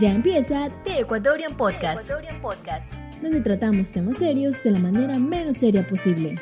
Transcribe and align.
Ya 0.00 0.12
empieza 0.14 0.68
The 0.84 1.00
Ecuadorian 1.00 1.54
Podcast, 1.58 2.04
Ecuadorian 2.04 2.40
Podcast, 2.40 2.94
donde 3.20 3.42
tratamos 3.42 3.92
temas 3.92 4.16
serios 4.16 4.56
de 4.64 4.70
la 4.70 4.78
manera 4.78 5.18
menos 5.18 5.58
seria 5.58 5.86
posible. 5.86 6.36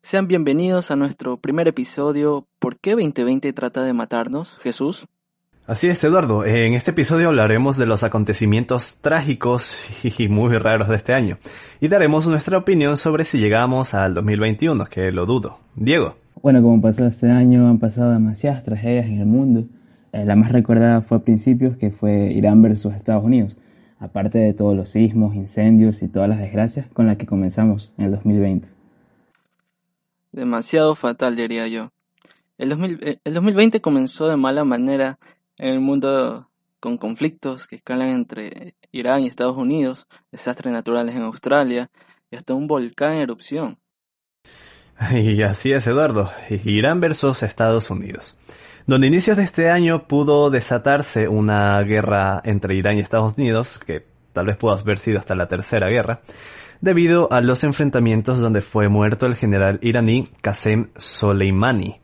Sean 0.00 0.28
bienvenidos 0.28 0.92
a 0.92 0.96
nuestro 0.96 1.38
primer 1.38 1.66
episodio 1.66 2.46
¿Por 2.60 2.78
qué 2.78 2.92
2020 2.92 3.52
trata 3.52 3.82
de 3.82 3.92
matarnos, 3.92 4.56
Jesús? 4.58 5.08
Así 5.66 5.88
es, 5.88 6.04
Eduardo. 6.04 6.44
En 6.44 6.74
este 6.74 6.92
episodio 6.92 7.26
hablaremos 7.26 7.76
de 7.76 7.86
los 7.86 8.04
acontecimientos 8.04 8.98
trágicos 9.00 9.74
y 10.04 10.28
muy 10.28 10.56
raros 10.56 10.88
de 10.88 10.94
este 10.94 11.14
año. 11.14 11.38
Y 11.80 11.88
daremos 11.88 12.28
nuestra 12.28 12.58
opinión 12.58 12.96
sobre 12.96 13.24
si 13.24 13.38
llegamos 13.38 13.92
al 13.92 14.14
2021, 14.14 14.86
que 14.86 15.10
lo 15.10 15.26
dudo. 15.26 15.58
Diego. 15.74 16.16
Bueno, 16.42 16.62
como 16.62 16.80
pasó 16.80 17.06
este 17.06 17.30
año, 17.30 17.68
han 17.68 17.78
pasado 17.78 18.12
demasiadas 18.12 18.62
tragedias 18.62 19.06
en 19.06 19.18
el 19.18 19.26
mundo. 19.26 19.66
Eh, 20.12 20.24
la 20.24 20.36
más 20.36 20.52
recordada 20.52 21.00
fue 21.00 21.18
a 21.18 21.20
principios, 21.20 21.76
que 21.76 21.90
fue 21.90 22.32
Irán 22.32 22.62
versus 22.62 22.94
Estados 22.94 23.24
Unidos. 23.24 23.56
Aparte 23.98 24.38
de 24.38 24.54
todos 24.54 24.76
los 24.76 24.90
sismos, 24.90 25.34
incendios 25.34 26.02
y 26.02 26.08
todas 26.08 26.28
las 26.28 26.38
desgracias 26.38 26.86
con 26.92 27.06
las 27.06 27.16
que 27.16 27.26
comenzamos 27.26 27.92
en 27.98 28.04
el 28.06 28.10
2020. 28.12 28.68
Demasiado 30.30 30.94
fatal, 30.94 31.34
diría 31.34 31.66
yo. 31.66 31.90
El, 32.56 32.68
2000 32.68 32.98
eh, 33.02 33.20
el 33.24 33.34
2020 33.34 33.80
comenzó 33.80 34.28
de 34.28 34.36
mala 34.36 34.64
manera 34.64 35.18
en 35.56 35.68
el 35.70 35.80
mundo 35.80 36.48
con 36.78 36.98
conflictos 36.98 37.66
que 37.66 37.76
escalan 37.76 38.10
entre 38.10 38.76
Irán 38.92 39.22
y 39.22 39.26
Estados 39.26 39.56
Unidos, 39.56 40.06
desastres 40.30 40.72
naturales 40.72 41.16
en 41.16 41.22
Australia 41.22 41.90
y 42.30 42.36
hasta 42.36 42.54
un 42.54 42.68
volcán 42.68 43.14
en 43.14 43.20
erupción. 43.20 43.78
Y 45.12 45.42
así 45.42 45.72
es, 45.72 45.86
Eduardo. 45.86 46.30
Irán 46.64 47.00
versus 47.00 47.42
Estados 47.42 47.90
Unidos. 47.90 48.34
Donde 48.86 49.06
inicios 49.06 49.36
de 49.36 49.44
este 49.44 49.70
año 49.70 50.06
pudo 50.08 50.50
desatarse 50.50 51.28
una 51.28 51.80
guerra 51.82 52.40
entre 52.44 52.74
Irán 52.74 52.96
y 52.96 53.00
Estados 53.00 53.36
Unidos, 53.36 53.78
que 53.78 54.06
tal 54.32 54.46
vez 54.46 54.56
pueda 54.56 54.78
haber 54.78 54.98
sido 54.98 55.18
hasta 55.18 55.34
la 55.34 55.46
tercera 55.46 55.88
guerra, 55.88 56.20
debido 56.80 57.30
a 57.30 57.40
los 57.40 57.64
enfrentamientos 57.64 58.40
donde 58.40 58.60
fue 58.60 58.88
muerto 58.88 59.26
el 59.26 59.36
general 59.36 59.78
iraní 59.82 60.28
Qasem 60.40 60.88
Soleimani 60.96 62.00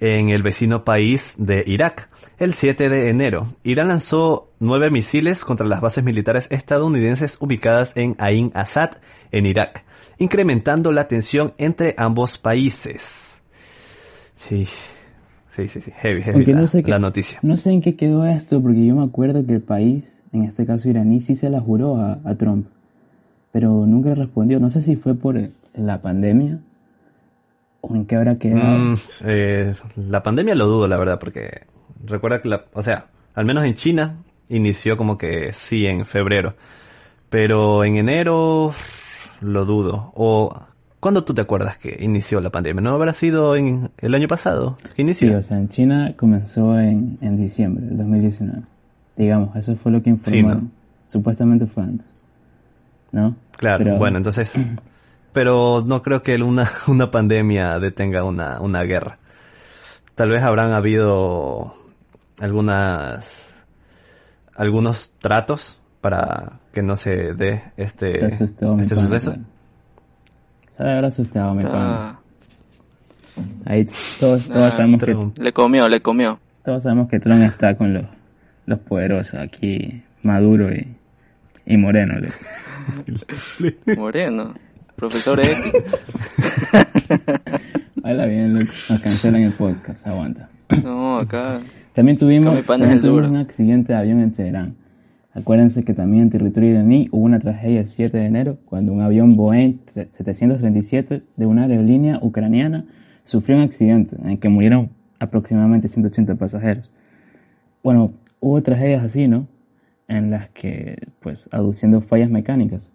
en 0.00 0.30
el 0.30 0.42
vecino 0.42 0.84
país 0.84 1.34
de 1.38 1.64
Irak. 1.66 2.08
El 2.38 2.54
7 2.54 2.88
de 2.88 3.08
enero, 3.08 3.48
Irán 3.64 3.88
lanzó 3.88 4.52
nueve 4.60 4.90
misiles 4.90 5.44
contra 5.44 5.66
las 5.66 5.80
bases 5.80 6.04
militares 6.04 6.46
estadounidenses 6.50 7.36
ubicadas 7.40 7.92
en 7.96 8.14
Ain 8.18 8.52
Assad, 8.54 8.92
en 9.32 9.46
Irak, 9.46 9.84
incrementando 10.18 10.92
la 10.92 11.08
tensión 11.08 11.54
entre 11.58 11.94
ambos 11.98 12.38
países. 12.38 13.42
Sí, 14.36 14.66
sí, 15.50 15.66
sí, 15.66 15.80
sí. 15.80 15.90
heavy, 15.96 16.22
heavy 16.22 16.44
la, 16.44 16.60
no 16.60 16.66
sé 16.68 16.82
la 16.82 17.00
noticia. 17.00 17.40
No 17.42 17.56
sé 17.56 17.72
en 17.72 17.80
qué 17.80 17.96
quedó 17.96 18.24
esto, 18.24 18.62
porque 18.62 18.86
yo 18.86 18.94
me 18.94 19.04
acuerdo 19.04 19.44
que 19.44 19.54
el 19.54 19.62
país, 19.62 20.22
en 20.32 20.44
este 20.44 20.64
caso 20.64 20.88
iraní, 20.88 21.20
sí 21.20 21.34
se 21.34 21.50
la 21.50 21.60
juró 21.60 21.96
a, 21.96 22.20
a 22.24 22.34
Trump. 22.36 22.68
Pero 23.50 23.86
nunca 23.86 24.14
respondió. 24.14 24.60
No 24.60 24.70
sé 24.70 24.80
si 24.80 24.94
fue 24.94 25.14
por 25.14 25.50
la 25.74 26.02
pandemia 26.02 26.60
o 27.80 27.94
en 27.94 28.06
qué 28.06 28.16
habrá 28.16 28.36
quedado. 28.38 28.78
Mm, 28.78 28.94
eh, 29.24 29.74
la 29.96 30.22
pandemia 30.22 30.54
lo 30.54 30.66
dudo, 30.66 30.88
la 30.88 30.96
verdad, 30.96 31.18
porque 31.18 31.62
recuerda 32.04 32.40
que 32.42 32.48
la, 32.48 32.64
o 32.72 32.82
sea, 32.82 33.06
al 33.34 33.44
menos 33.44 33.64
en 33.64 33.74
China 33.74 34.16
inició 34.48 34.96
como 34.96 35.16
que 35.18 35.52
sí 35.52 35.86
en 35.86 36.04
febrero, 36.04 36.54
pero 37.30 37.84
en 37.84 37.96
enero 37.96 38.72
lo 39.40 39.64
dudo. 39.64 40.12
O 40.14 40.58
¿cuándo 41.00 41.22
tú 41.24 41.34
te 41.34 41.42
acuerdas 41.42 41.78
que 41.78 41.96
inició 42.00 42.40
la 42.40 42.50
pandemia? 42.50 42.80
¿No 42.82 42.92
habrá 42.94 43.12
sido 43.12 43.54
en 43.56 43.90
el 43.98 44.14
año 44.14 44.26
pasado 44.28 44.76
que 44.82 44.88
Sí, 44.88 45.02
inició? 45.02 45.38
o 45.38 45.42
sea, 45.42 45.58
en 45.58 45.68
China 45.68 46.14
comenzó 46.16 46.78
en, 46.80 47.18
en 47.20 47.36
diciembre 47.36 47.84
del 47.86 47.96
2019. 47.98 48.62
Digamos, 49.16 49.54
eso 49.56 49.74
fue 49.76 49.92
lo 49.92 50.02
que 50.02 50.10
informaron. 50.10 50.64
¿no? 50.64 50.70
Supuestamente 51.06 51.66
fue 51.66 51.82
antes. 51.84 52.06
¿No? 53.12 53.34
Claro, 53.56 53.84
Pero- 53.84 53.98
bueno, 53.98 54.16
entonces, 54.18 54.54
pero 55.32 55.82
no 55.84 56.02
creo 56.02 56.22
que 56.22 56.36
una, 56.36 56.68
una 56.88 57.10
pandemia 57.10 57.78
detenga 57.78 58.24
una, 58.24 58.60
una 58.60 58.82
guerra. 58.82 59.18
Tal 60.14 60.30
vez 60.30 60.42
habrán 60.42 60.72
habido 60.72 61.74
algunas, 62.40 63.64
algunos 64.54 65.12
tratos 65.20 65.78
para 66.00 66.60
que 66.72 66.82
no 66.82 66.96
se 66.96 67.34
dé 67.34 67.62
este, 67.76 68.30
Se 68.30 68.44
este 68.44 68.94
suceso. 68.94 69.36
Se 70.68 70.82
habrá 70.82 71.08
asustado 71.08 71.54
mi. 71.54 71.62
Ah, 71.66 72.18
Ahí 73.66 73.86
todos, 74.18 74.48
todos 74.48 74.64
Ah, 74.64 74.70
sabemos 74.70 75.02
que 75.02 75.16
le 75.36 75.52
comió, 75.52 75.88
le 75.88 76.00
comió. 76.02 76.40
todos 76.64 76.82
sabemos 76.82 77.08
que 77.08 77.20
Trump 77.20 77.42
está 77.42 77.76
con 77.76 77.94
los, 77.94 78.04
los 78.66 78.78
poderosos 78.80 79.34
aquí, 79.40 80.02
Maduro 80.24 80.72
y, 80.74 80.96
y 81.66 81.76
Moreno. 81.76 82.14
le- 82.18 82.32
Moreno, 83.96 84.54
profesor 84.98 85.40
de 85.40 85.52
ética. 85.52 85.78
Habla 88.02 88.26
bien, 88.26 88.54
loco. 88.54 88.72
nos 88.90 89.00
cancelan 89.00 89.42
el 89.42 89.52
podcast, 89.52 90.06
aguanta. 90.06 90.50
No, 90.82 91.18
acá. 91.18 91.60
También 91.94 92.18
tuvimos, 92.18 92.66
también 92.66 93.00
tuvimos 93.00 93.28
un 93.28 93.36
accidente 93.36 93.92
de 93.92 93.98
avión 93.98 94.20
en 94.20 94.32
Teherán. 94.32 94.74
Acuérdense 95.32 95.84
que 95.84 95.94
también 95.94 96.24
en 96.24 96.30
territorio 96.30 96.70
iraní 96.72 97.08
hubo 97.12 97.22
una 97.22 97.38
tragedia 97.38 97.80
el 97.80 97.86
7 97.86 98.16
de 98.16 98.26
enero 98.26 98.58
cuando 98.64 98.92
un 98.92 99.00
avión 99.00 99.36
Boeing 99.36 99.78
737 99.94 101.22
de 101.36 101.46
una 101.46 101.64
aerolínea 101.64 102.18
ucraniana 102.20 102.84
sufrió 103.22 103.56
un 103.56 103.62
accidente 103.62 104.16
en 104.20 104.30
el 104.30 104.38
que 104.40 104.48
murieron 104.48 104.90
aproximadamente 105.20 105.86
180 105.86 106.34
pasajeros. 106.34 106.90
Bueno, 107.84 108.12
hubo 108.40 108.60
tragedias 108.62 109.04
así, 109.04 109.28
¿no? 109.28 109.46
En 110.08 110.30
las 110.30 110.48
que, 110.48 111.06
pues, 111.20 111.48
aduciendo 111.52 112.00
fallas 112.00 112.30
mecánicas. 112.30 112.90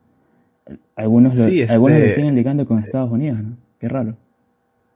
Algunos 0.95 1.35
lo, 1.35 1.45
Sí, 1.45 1.61
este- 1.61 1.73
algunos 1.73 1.99
lo 1.99 2.09
siguen 2.09 2.35
ligando 2.35 2.65
con 2.65 2.79
Estados 2.79 3.11
Unidos, 3.11 3.39
¿no? 3.43 3.57
Qué 3.79 3.87
raro. 3.89 4.15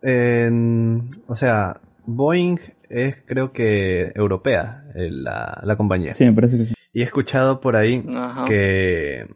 En- 0.01 1.09
o 1.27 1.35
sea, 1.35 1.81
Boeing 2.05 2.57
es 2.89 3.17
creo 3.25 3.51
que 3.51 4.11
europea, 4.15 4.85
eh, 4.95 5.09
la, 5.11 5.59
la 5.63 5.75
compañía. 5.75 6.13
Sí, 6.13 6.25
me 6.25 6.33
parece 6.33 6.57
que 6.57 6.63
sí. 6.65 6.73
Y 6.93 7.01
he 7.01 7.03
escuchado 7.03 7.59
por 7.59 7.75
ahí 7.75 8.05
Ajá. 8.15 8.45
que, 8.45 9.27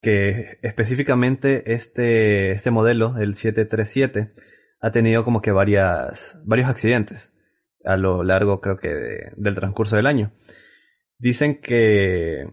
que 0.00 0.58
específicamente 0.62 1.72
este, 1.74 2.52
este 2.52 2.70
modelo, 2.70 3.16
el 3.18 3.34
737, 3.34 4.32
ha 4.80 4.90
tenido 4.90 5.24
como 5.24 5.42
que 5.42 5.52
varias, 5.52 6.40
varios 6.44 6.68
accidentes 6.68 7.32
a 7.84 7.96
lo 7.96 8.22
largo, 8.22 8.60
creo 8.60 8.78
que, 8.78 8.88
de- 8.88 9.32
del 9.36 9.54
transcurso 9.54 9.96
del 9.96 10.06
año. 10.06 10.32
Dicen 11.18 11.60
que, 11.60 12.46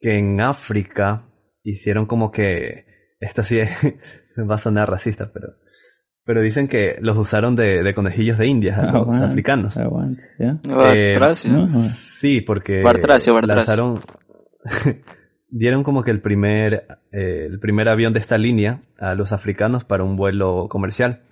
que 0.00 0.18
en 0.18 0.40
África 0.40 1.24
hicieron 1.62 2.06
como 2.06 2.30
que, 2.30 2.86
esta 3.20 3.42
sí 3.42 3.58
va 4.38 4.54
a 4.54 4.58
sonar 4.58 4.90
racista, 4.90 5.30
pero, 5.32 5.54
pero 6.24 6.42
dicen 6.42 6.68
que 6.68 6.98
los 7.00 7.16
usaron 7.16 7.56
de, 7.56 7.82
de 7.82 7.94
conejillos 7.94 8.38
de 8.38 8.46
indias 8.46 8.78
a 8.78 8.86
los 8.86 8.94
Aguante, 8.94 9.24
africanos. 9.24 9.76
Aguante, 9.76 10.22
¿ya? 10.38 10.60
Eh, 10.94 11.12
Bartracio. 11.12 11.52
¿no? 11.52 11.68
Sí, 11.68 12.40
porque 12.40 12.82
Bartracio, 12.82 13.34
Bartracio. 13.34 13.56
lanzaron, 13.56 13.98
dieron 15.48 15.82
como 15.82 16.02
que 16.02 16.10
el 16.10 16.20
primer, 16.20 16.86
eh, 17.12 17.46
el 17.46 17.58
primer 17.60 17.88
avión 17.88 18.12
de 18.12 18.20
esta 18.20 18.38
línea 18.38 18.82
a 18.98 19.14
los 19.14 19.32
africanos 19.32 19.84
para 19.84 20.04
un 20.04 20.16
vuelo 20.16 20.68
comercial 20.68 21.22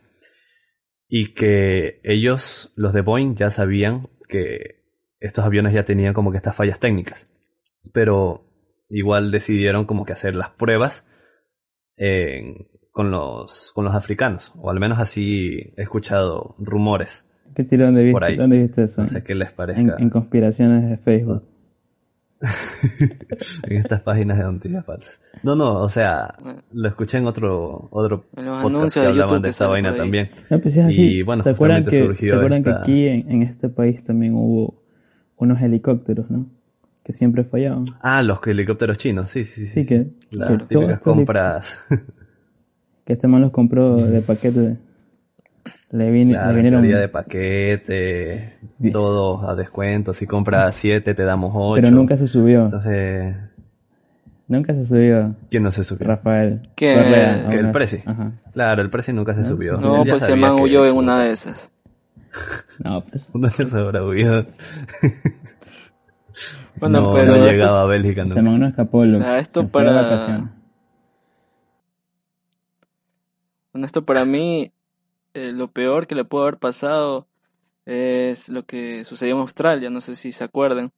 y 1.09 1.35
que 1.35 2.01
ellos, 2.03 2.73
los 2.75 2.93
de 2.93 3.01
Boeing, 3.01 3.37
ya 3.37 3.51
sabían 3.51 4.09
que 4.29 4.83
estos 5.21 5.45
aviones 5.45 5.73
ya 5.73 5.85
tenían 5.85 6.15
como 6.15 6.31
que 6.31 6.37
estas 6.37 6.57
fallas 6.57 6.81
técnicas, 6.81 7.29
pero 7.93 8.46
igual 8.89 9.31
decidieron 9.31 9.85
como 9.87 10.05
que 10.05 10.13
hacer 10.13 10.35
las 10.35 10.51
pruebas 10.51 11.07
en- 11.97 12.69
con 12.91 13.11
los 13.11 13.73
con 13.75 13.85
los 13.85 13.95
africanos, 13.95 14.53
o 14.57 14.71
al 14.71 14.81
menos 14.81 14.99
así 14.99 15.73
he 15.77 15.83
escuchado 15.83 16.55
rumores. 16.59 17.29
¿Qué 17.55 17.63
tirón 17.65 17.95
de 17.95 18.13
ahí. 18.23 18.37
¿Dónde 18.37 18.59
viste 18.63 18.85
eso? 18.85 19.03
No 19.03 19.09
sé 19.09 19.23
qué 19.23 19.35
les 19.35 19.51
en, 19.51 19.55
parezca. 19.57 19.97
en 19.99 20.11
conspiraciones 20.11 20.89
de 20.91 20.97
Facebook. 20.99 21.43
en 23.69 23.77
estas 23.79 24.03
páginas 24.03 24.37
de 24.39 24.45
noticias 24.45 24.85
falsas. 24.85 25.21
No, 25.43 25.57
no, 25.57 25.83
o 25.83 25.89
sea, 25.89 26.35
lo 26.73 26.89
escuché 26.89 27.19
en 27.19 27.27
otro 27.27 27.89
otro 27.91 28.27
En 28.37 28.45
los 28.47 28.63
podcast 28.63 28.95
que 28.95 29.01
de 29.01 29.07
hablaban 29.07 29.43
de 29.43 29.47
que 29.47 29.51
esta 29.51 29.65
sale 29.65 29.71
vaina 29.83 29.97
también. 29.97 30.31
No, 30.51 30.59
pues 30.61 30.77
es 30.77 30.85
así. 30.85 31.19
Y, 31.19 31.23
bueno, 31.23 31.43
¿Se 31.43 31.51
acuerdan, 31.51 31.85
que, 31.85 32.15
¿se 32.15 32.35
acuerdan 32.35 32.63
que 32.63 32.71
esta- 32.71 32.83
aquí 32.83 33.09
en, 33.09 33.31
en 33.31 33.43
este 33.43 33.69
país 33.71 34.05
también 34.05 34.35
hubo 34.35 34.83
unos 35.37 35.61
helicópteros, 35.63 36.31
¿no? 36.31 36.47
Que 37.07 37.13
siempre 37.13 37.45
fallaban. 37.45 37.85
Ah, 38.01 38.21
los 38.21 38.45
helicópteros 38.45 38.99
chinos, 38.99 39.31
sí, 39.31 39.45
sí, 39.45 39.65
sí. 39.65 39.85
Sí, 39.85 39.87
que, 39.87 40.09
Las 40.33 40.51
que 40.51 40.59
típicas 40.65 40.99
compras. 40.99 41.79
que 43.05 43.13
este 43.13 43.29
man 43.29 43.43
los 43.43 43.53
compró 43.53 43.95
de 43.95 44.23
paquete. 44.23 44.77
Le, 45.93 46.11
vin- 46.11 46.31
Claro, 46.31 46.49
le 46.51 46.57
vinieron. 46.57 46.83
de 46.83 47.09
paquete, 47.09 48.55
Bien. 48.79 48.93
todo 48.93 49.49
a 49.49 49.55
descuento. 49.55 50.13
Si 50.15 50.27
compras 50.27 50.75
7 50.75 51.15
te 51.15 51.23
damos 51.23 51.53
8. 51.55 51.81
pero 51.81 51.95
nunca 51.95 52.17
se 52.17 52.27
subió. 52.27 52.65
Entonces, 52.65 53.37
Nunca 54.49 54.75
se 54.75 54.85
subió 54.85 55.35
¿quién 55.49 55.63
no 55.63 55.71
se 55.71 55.85
subió? 55.85 56.07
Rafael. 56.09 56.69
¿Qué? 56.75 56.95
Correa, 56.95 57.49
Que 57.49 57.55
el 57.57 57.71
precio. 57.71 58.01
Ajá. 58.05 58.33
Claro, 58.53 58.83
el 58.83 58.91
precio 58.91 59.15
nunca 59.15 59.33
se 59.37 59.45
subió. 59.45 59.77
No, 59.77 60.03
Él 60.03 60.09
pues 60.11 60.29
el 60.29 60.41
man 60.41 60.55
huyó 60.55 60.85
en 60.87 60.97
una 60.97 61.23
de 61.23 61.31
esas. 61.31 61.71
No, 62.85 63.01
pues. 63.05 63.29
Uno 63.33 63.49
se 63.51 63.65
sobrevivió. 63.65 64.45
Bueno, 66.77 67.01
no, 67.01 67.13
pero 67.13 67.27
no 67.33 67.35
esto- 67.37 67.51
llegaba 67.51 67.83
a 67.83 67.87
Bélgica 67.87 68.27
Se 68.27 68.43
man 68.43 68.61
no 68.61 68.67
escapó. 68.69 69.05
loco. 69.05 69.25
sea, 69.25 69.39
esto 69.39 69.63
Se 69.63 69.69
fue 69.69 69.83
de 69.83 69.89
para-. 69.91 70.53
Bueno, 73.73 73.87
esto 73.87 74.05
para 74.05 74.25
mí, 74.25 74.73
eh, 75.35 75.53
lo 75.53 75.69
peor 75.69 76.07
que 76.07 76.15
le 76.15 76.25
pudo 76.25 76.43
haber 76.43 76.59
pasado 76.59 77.27
es 77.85 78.49
lo 78.49 78.65
que 78.65 79.05
sucedió 79.05 79.35
en 79.35 79.41
Australia, 79.43 79.91
no 79.91 80.01
sé 80.01 80.15
si 80.17 80.33
se 80.33 80.45
acuerdan, 80.45 80.93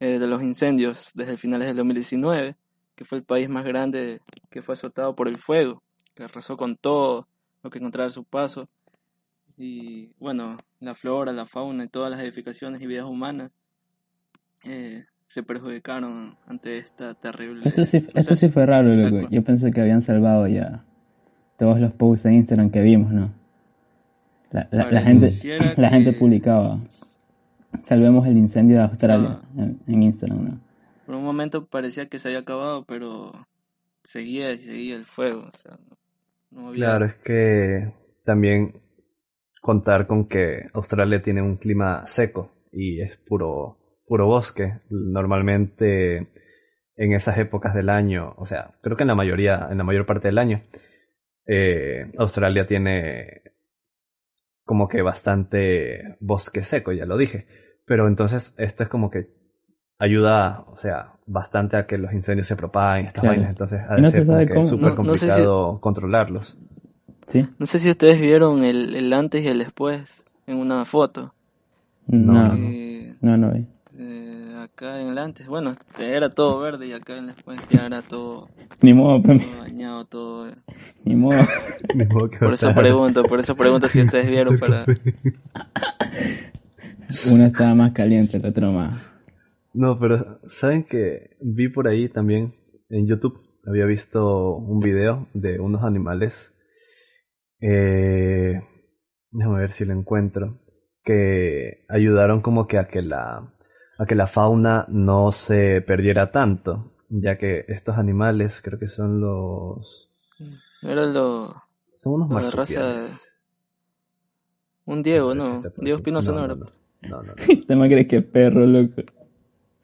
eh, 0.00 0.18
de 0.18 0.26
los 0.26 0.42
incendios 0.42 1.10
desde 1.14 1.36
finales 1.36 1.68
del 1.68 1.76
2019, 1.76 2.56
que 2.94 3.04
fue 3.04 3.18
el 3.18 3.24
país 3.24 3.48
más 3.48 3.64
grande 3.64 4.20
que 4.50 4.62
fue 4.62 4.74
azotado 4.74 5.14
por 5.14 5.28
el 5.28 5.38
fuego, 5.38 5.82
que 6.14 6.24
arrasó 6.24 6.56
con 6.56 6.76
todo 6.76 7.28
lo 7.62 7.70
que 7.70 7.78
encontraba 7.78 8.08
a 8.08 8.10
su 8.10 8.24
paso. 8.24 8.68
Y 9.56 10.10
bueno, 10.18 10.58
la 10.80 10.94
flora, 10.94 11.32
la 11.32 11.46
fauna 11.46 11.84
y 11.84 11.88
todas 11.88 12.10
las 12.10 12.20
edificaciones 12.20 12.82
y 12.82 12.86
vidas 12.86 13.04
humanas 13.04 13.52
eh, 14.64 15.04
se 15.26 15.42
perjudicaron 15.42 16.36
ante 16.46 16.78
esta 16.78 17.14
terrible... 17.14 17.62
Esto 17.64 17.84
sí, 17.84 18.06
esto 18.14 18.36
sí 18.36 18.48
fue 18.48 18.66
raro, 18.66 18.94
loco. 18.94 19.16
Exacto. 19.16 19.34
Yo 19.34 19.44
pensé 19.44 19.70
que 19.72 19.80
habían 19.80 20.02
salvado 20.02 20.46
ya 20.46 20.84
todos 21.58 21.80
los 21.80 21.92
posts 21.92 22.24
de 22.24 22.34
Instagram 22.34 22.70
que 22.70 22.80
vimos, 22.80 23.12
¿no? 23.12 23.32
La, 24.50 24.68
la, 24.70 24.90
la 24.90 25.02
gente, 25.02 25.30
la 25.76 25.88
gente 25.88 26.12
publicaba. 26.12 26.80
Salvemos 27.82 28.26
el 28.26 28.36
incendio 28.36 28.76
de 28.76 28.82
Australia 28.84 29.40
O 29.56 29.60
en, 29.60 29.80
en 29.86 30.02
Instagram, 30.02 30.44
¿no? 30.44 30.60
Por 31.06 31.16
un 31.16 31.24
momento 31.24 31.66
parecía 31.66 32.06
que 32.06 32.18
se 32.18 32.28
había 32.28 32.40
acabado, 32.40 32.84
pero 32.84 33.32
seguía 34.02 34.52
y 34.52 34.58
seguía 34.58 34.96
el 34.96 35.04
fuego. 35.04 35.48
O 35.48 35.56
sea, 35.56 35.72
no, 35.72 35.96
no 36.50 36.68
había... 36.68 36.86
Claro, 36.86 37.06
es 37.06 37.14
que 37.16 37.92
también 38.24 38.80
contar 39.60 40.06
con 40.06 40.26
que 40.26 40.68
Australia 40.74 41.22
tiene 41.22 41.42
un 41.42 41.56
clima 41.56 42.06
seco 42.06 42.52
y 42.70 43.00
es 43.00 43.16
puro, 43.16 43.78
puro 44.06 44.26
bosque. 44.26 44.80
Normalmente 44.90 46.28
en 46.96 47.12
esas 47.12 47.38
épocas 47.38 47.74
del 47.74 47.88
año, 47.90 48.34
o 48.36 48.46
sea, 48.46 48.74
creo 48.82 48.96
que 48.96 49.02
en 49.04 49.08
la 49.08 49.14
mayoría, 49.14 49.68
en 49.70 49.78
la 49.78 49.84
mayor 49.84 50.06
parte 50.06 50.28
del 50.28 50.38
año, 50.38 50.62
eh, 51.46 52.12
Australia 52.18 52.66
tiene 52.66 53.42
como 54.64 54.88
que 54.88 55.02
bastante 55.02 56.16
bosque 56.20 56.62
seco, 56.64 56.92
ya 56.92 57.04
lo 57.04 57.16
dije. 57.16 57.46
Pero 57.86 58.08
entonces 58.08 58.54
esto 58.58 58.82
es 58.82 58.88
como 58.88 59.10
que 59.10 59.26
ayuda, 59.98 60.64
o 60.68 60.76
sea, 60.78 61.12
bastante 61.26 61.76
a 61.76 61.86
que 61.86 61.98
los 61.98 62.12
incendios 62.12 62.46
se 62.48 62.56
propaguen, 62.56 63.06
estas 63.06 63.22
Claro. 63.22 63.36
vainas. 63.36 63.50
Entonces, 63.50 63.80
de 63.88 64.00
no 64.02 64.10
ser 64.10 64.24
se 64.24 64.48
cómo- 64.48 64.64
súper 64.64 64.82
no- 64.84 64.88
no 64.88 64.90
sé 64.90 64.96
si- 64.96 65.08
complicado 65.26 65.80
controlarlos. 65.80 66.58
¿Sí? 67.26 67.46
No 67.58 67.66
sé 67.66 67.78
si 67.78 67.90
ustedes 67.90 68.20
vieron 68.20 68.64
el, 68.64 68.94
el 68.94 69.12
antes 69.12 69.42
y 69.42 69.48
el 69.48 69.58
después 69.58 70.24
en 70.46 70.58
una 70.58 70.84
foto. 70.84 71.34
No, 72.06 72.32
No, 72.44 72.54
no. 73.20 73.36
no, 73.36 73.52
eh, 73.54 73.66
acá 74.74 75.00
en 75.00 75.08
el 75.08 75.18
antes, 75.18 75.46
bueno, 75.46 75.70
este, 75.70 76.16
era 76.16 76.28
todo 76.28 76.58
verde 76.58 76.88
y 76.88 76.92
acá 76.92 77.12
en 77.16 77.28
el 77.28 77.34
después 77.34 77.60
ya 77.70 77.86
era 77.86 78.02
todo, 78.02 78.48
Ni 78.82 78.92
modo, 78.92 79.22
todo 79.22 79.38
dañado, 79.60 80.04
todo... 80.06 80.50
ni 81.04 81.14
modo. 81.14 81.38
Ni 81.94 82.04
modo 82.06 82.28
que 82.28 82.38
Por 82.38 82.54
eso 82.54 82.70
otra. 82.70 82.82
pregunto, 82.82 83.22
por 83.22 83.38
eso 83.38 83.54
pregunto 83.54 83.86
si 83.86 84.02
ustedes 84.02 84.28
vieron 84.28 84.58
para... 84.58 84.84
Uno 87.30 87.46
estaba 87.46 87.74
más 87.76 87.92
caliente, 87.92 88.38
el 88.38 88.46
otro 88.46 88.72
más. 88.72 88.98
No, 89.72 89.96
pero 89.98 90.40
¿saben 90.48 90.82
que 90.82 91.36
vi 91.40 91.68
por 91.68 91.86
ahí 91.86 92.08
también 92.08 92.54
en 92.88 93.06
YouTube? 93.06 93.40
Había 93.66 93.84
visto 93.84 94.56
un 94.56 94.80
video 94.80 95.28
de 95.34 95.60
unos 95.60 95.84
animales. 95.84 96.52
Eh, 97.60 98.60
déjame 99.30 99.60
ver 99.60 99.70
si 99.70 99.84
lo 99.84 99.92
encuentro. 99.92 100.58
Que 101.04 101.84
ayudaron 101.88 102.40
como 102.40 102.66
que 102.66 102.78
a 102.78 102.88
que 102.88 103.02
la 103.02 103.53
a 103.98 104.06
que 104.06 104.14
la 104.14 104.26
fauna 104.26 104.84
no 104.88 105.30
se 105.32 105.80
perdiera 105.82 106.30
tanto, 106.30 106.92
ya 107.08 107.36
que 107.38 107.64
estos 107.68 107.96
animales 107.96 108.60
creo 108.62 108.78
que 108.78 108.88
son 108.88 109.20
los 109.20 110.08
Era 110.82 111.06
lo... 111.06 111.54
son 111.94 112.14
unos 112.22 112.42
La 112.42 112.50
raza. 112.50 113.00
Un 114.86 115.02
Diego, 115.02 115.32
Ese 115.32 115.38
¿no? 115.38 115.62
Diego. 115.78 115.98
Espinosa 115.98 116.32
no, 116.32 116.38
no, 116.38 116.44
era. 116.44 116.54
no, 116.54 116.66
no, 117.02 117.22
no, 117.22 117.22
no. 117.22 117.34
Te 117.66 117.76
me 117.76 117.88
crees 117.88 118.06
que 118.08 118.20
perro, 118.22 118.66
loco. 118.66 119.02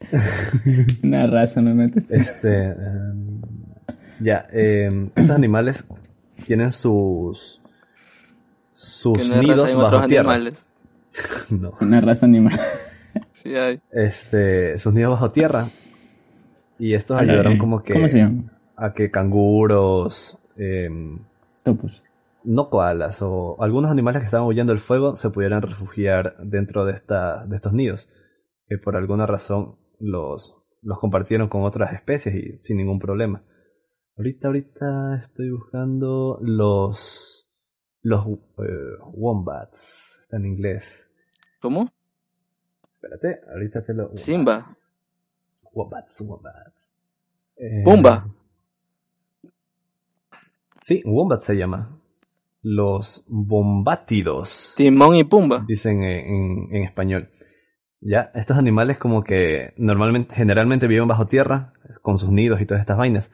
Una 1.03 1.27
raza 1.27 1.61
me 1.61 1.73
metes. 1.73 2.09
Este, 2.09 2.65
em, 2.65 3.41
ya, 4.19 4.47
em, 4.51 5.09
estos 5.15 5.31
animales 5.35 5.83
tienen 6.45 6.71
sus 6.71 7.61
sus 8.73 9.17
nidos 9.29 9.73
bajo 9.75 10.07
tierra. 10.07 10.33
animales. 10.33 10.65
No, 11.49 11.73
Una 11.81 11.99
raza 12.01 12.25
animal. 12.25 12.59
Sí 13.33 13.55
hay. 13.55 13.79
este, 13.91 14.77
sus 14.77 14.93
nidos 14.93 15.11
bajo 15.11 15.31
tierra. 15.31 15.65
Y 16.79 16.93
estos 16.93 17.19
Ay, 17.19 17.27
ayudaron 17.29 17.53
ay, 17.53 17.57
como 17.59 17.83
que 17.83 17.93
¿Cómo 17.93 18.07
se 18.07 18.19
llama? 18.19 18.51
a 18.75 18.93
que 18.93 19.11
canguros, 19.11 20.37
em, 20.57 21.19
Topos. 21.63 22.01
no 22.43 22.69
koalas 22.69 23.21
o 23.21 23.61
algunos 23.61 23.91
animales 23.91 24.21
que 24.21 24.25
estaban 24.25 24.47
huyendo 24.47 24.73
del 24.73 24.79
fuego 24.79 25.15
se 25.15 25.29
pudieran 25.29 25.61
refugiar 25.61 26.35
dentro 26.43 26.85
de 26.85 26.93
esta, 26.93 27.45
de 27.45 27.55
estos 27.55 27.73
nidos. 27.73 28.09
Que 28.67 28.77
por 28.77 28.95
alguna 28.95 29.25
razón 29.27 29.75
los, 29.99 30.55
los 30.81 30.99
compartieron 30.99 31.49
con 31.49 31.63
otras 31.63 31.93
especies 31.93 32.35
y 32.35 32.59
sin 32.63 32.77
ningún 32.77 32.99
problema. 32.99 33.43
Ahorita, 34.17 34.47
ahorita 34.47 35.15
estoy 35.19 35.51
buscando 35.51 36.39
los 36.41 37.47
los 38.03 38.25
eh, 38.27 38.97
wombats. 39.13 40.19
Está 40.23 40.37
en 40.37 40.45
inglés. 40.47 41.07
¿Cómo? 41.61 41.91
Espérate, 43.01 43.41
ahorita 43.51 43.83
te 43.83 43.93
lo. 43.93 44.15
Simba. 44.15 44.65
Wombats, 45.73 46.21
wombats. 46.21 46.91
Eh, 47.57 47.81
Pumba. 47.83 48.27
Sí, 50.81 51.01
wombat 51.05 51.41
se 51.41 51.55
llama. 51.55 51.97
Los 52.61 53.23
bombátidos. 53.27 54.73
Timón 54.77 55.15
y 55.15 55.23
Pumba. 55.23 55.63
dicen 55.67 56.03
en, 56.03 56.25
en- 56.35 56.75
en 56.75 56.83
español. 56.83 57.29
Ya, 58.01 58.31
estos 58.33 58.57
animales 58.57 58.97
como 58.97 59.23
que 59.23 59.73
normalmente, 59.77 60.33
generalmente 60.35 60.87
viven 60.87 61.07
bajo 61.07 61.27
tierra, 61.27 61.73
con 62.01 62.17
sus 62.17 62.31
nidos 62.31 62.59
y 62.61 62.65
todas 62.65 62.81
estas 62.81 62.97
vainas. 62.97 63.31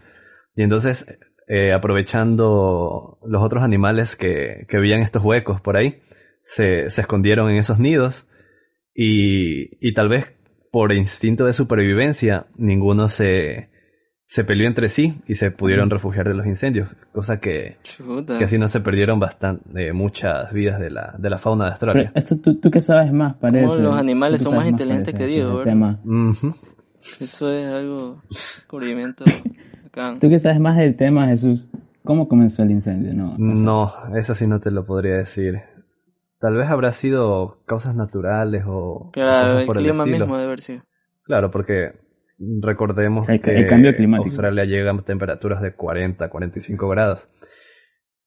Y 0.56 0.64
entonces, 0.64 1.18
eh, 1.48 1.72
aprovechando 1.74 3.18
los 3.26 3.44
otros 3.44 3.64
animales 3.64 4.16
que, 4.18 4.66
que 4.70 4.78
veían 4.78 5.02
estos 5.02 5.24
huecos 5.24 5.62
por 5.62 5.78
ahí, 5.78 6.02
se, 6.44 6.90
se 6.90 7.02
escondieron 7.02 7.50
en 7.50 7.58
esos 7.58 7.80
nidos 7.80 8.27
y, 9.00 9.70
y 9.88 9.94
tal 9.94 10.10
vez 10.10 10.34
por 10.72 10.92
instinto 10.92 11.46
de 11.46 11.54
supervivencia, 11.54 12.48
ninguno 12.58 13.08
se, 13.08 13.70
se 14.26 14.44
peleó 14.44 14.68
entre 14.68 14.90
sí 14.90 15.22
y 15.28 15.36
se 15.36 15.52
pudieron 15.52 15.90
refugiar 15.90 16.28
de 16.28 16.34
los 16.34 16.46
incendios, 16.48 16.90
cosa 17.14 17.40
que, 17.40 17.78
que 18.40 18.44
así 18.44 18.58
no 18.58 18.68
se 18.68 18.82
perdieron 18.82 19.20
bastante, 19.20 19.94
muchas 19.94 20.52
vidas 20.52 20.80
de 20.80 20.90
la, 20.90 21.16
de 21.18 21.30
la 21.30 21.38
fauna 21.38 21.66
de 21.66 21.72
Pero 21.80 21.92
Australia. 21.92 22.12
esto 22.16 22.38
tú, 22.40 22.56
tú 22.60 22.70
que 22.72 22.82
sabes 22.82 23.14
más, 23.14 23.36
parece. 23.36 23.66
los 23.82 23.96
animales 23.96 24.42
son 24.42 24.56
más 24.56 24.68
inteligentes 24.68 25.14
que 25.14 25.24
el 25.40 25.48
¿verdad? 25.48 25.64
tema. 25.64 26.00
Ujú. 26.04 26.54
Eso 27.22 27.54
es 27.54 27.68
algo 27.72 28.22
descubrimiento 28.30 29.24
acá. 29.86 30.16
Tú 30.20 30.28
que 30.28 30.40
sabes 30.40 30.60
más 30.60 30.76
del 30.76 30.96
tema, 30.96 31.28
Jesús. 31.28 31.68
¿Cómo 32.04 32.28
comenzó 32.28 32.64
el 32.64 32.72
incendio? 32.72 33.14
No, 33.14 33.36
no. 33.38 33.54
No, 33.56 34.18
eso 34.18 34.34
sí 34.34 34.48
no 34.48 34.60
te 34.60 34.72
lo 34.72 34.86
podría 34.86 35.18
decir. 35.18 35.62
Tal 36.40 36.56
vez 36.56 36.68
habrá 36.68 36.94
sido 36.94 37.64
causas 37.66 37.96
naturales 37.96 38.64
o, 38.68 39.10
Claro, 39.12 39.46
cosas 39.48 39.60
el 39.62 39.66
por 39.66 39.78
el 39.78 39.84
clima 39.84 40.04
estilo. 40.04 40.18
mismo 40.26 40.36
debe 40.38 40.48
haber 40.48 40.62
sido. 40.62 40.84
Claro, 41.24 41.50
porque 41.52 41.94
recordemos 42.62 43.22
O 43.22 43.28
sea, 43.28 43.36
el- 43.36 43.42
que 43.42 43.56
el 43.58 43.68
cambio 43.68 43.94
climático. 43.96 44.28
Australia 44.30 44.66
llega 44.66 44.92
a 44.92 45.02
temperaturas 45.02 45.62
de 45.62 45.74
40, 45.74 46.30
45 46.30 46.88
grados. 46.90 47.28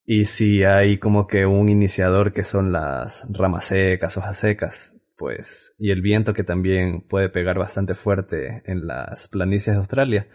Y 0.05 0.25
si 0.25 0.65
hay 0.65 0.99
como 0.99 1.27
que 1.29 1.47
un 1.47 1.69
iniciador 1.69 2.33
que 2.33 2.43
son 2.43 2.73
las 2.73 3.27
ramas 3.33 3.67
secas, 3.67 4.17
hojas 4.17 4.39
secas, 4.39 4.97
pues, 5.17 5.75
y 5.79 5.91
el 5.93 6.01
viento 6.03 6.35
que 6.35 6.43
también 6.43 7.03
puede 7.03 7.29
pegar 7.29 7.59
bastante 7.59 7.95
fuerte 7.95 8.63
en 8.65 8.87
las 8.87 9.29
planicies 9.29 9.77
de 9.77 9.81
Australia, 9.81 10.27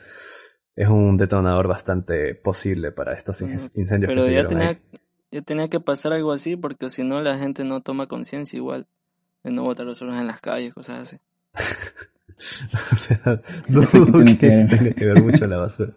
es 0.75 0.88
un 0.88 1.17
detonador 1.17 1.67
bastante 1.67 2.36
posible 2.36 2.91
para 2.91 3.13
estos 3.13 3.41
incendios 3.41 4.10
Pero 4.12 4.22
que 4.22 4.27
se 4.27 4.34
ya 4.34 4.44
dieron 4.44 4.53
tenía, 4.53 4.70
ahí. 4.70 4.77
Ya 5.36 5.42
tenía 5.42 5.68
que 5.68 5.80
pasar 5.80 6.13
algo 6.13 6.32
así 6.32 6.56
porque 6.56 6.89
si 6.89 7.04
no 7.04 7.22
la 7.22 7.38
gente 7.38 7.63
no 7.63 7.82
toma 7.82 8.08
conciencia 8.08 8.56
igual 8.58 8.88
de 9.44 9.51
no 9.51 9.63
botar 9.63 9.86
basuras 9.86 10.20
en 10.20 10.27
las 10.27 10.39
calles, 10.42 10.74
cosas 10.74 11.01
así. 11.01 11.18
O 12.92 12.96
sea, 12.98 13.42
dudo 13.70 13.84
Eso 13.84 14.06
que 14.06 14.36
tiene 14.36 14.68
que 14.68 14.94
que 14.94 15.06
ver. 15.06 15.15
que 15.15 15.22
mucho 15.22 15.48
la 15.48 15.58
basura. 15.58 15.92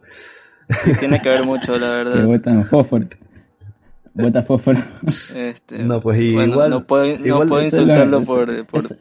Sí, 0.70 0.92
tiene 0.98 1.20
que 1.20 1.28
ver 1.30 1.44
mucho, 1.44 1.78
la 1.78 1.88
Que 1.88 1.94
verdad. 2.04 2.24
botan 2.26 2.64
fósforo. 2.64 3.06
Bota 4.14 4.42
fósforo. 4.42 4.78
Este, 5.34 5.78
No, 5.82 6.00
pues, 6.00 6.20
y 6.20 6.34
bueno, 6.34 6.52
igual- 6.54 6.70
no 6.70 6.86
puedo, 6.86 7.04
no 7.18 7.26
igual 7.26 7.48
puedo 7.48 7.62
insultarlo 7.64 8.22
por, 8.22 8.66
por, 8.66 8.84
eso- 8.84 8.96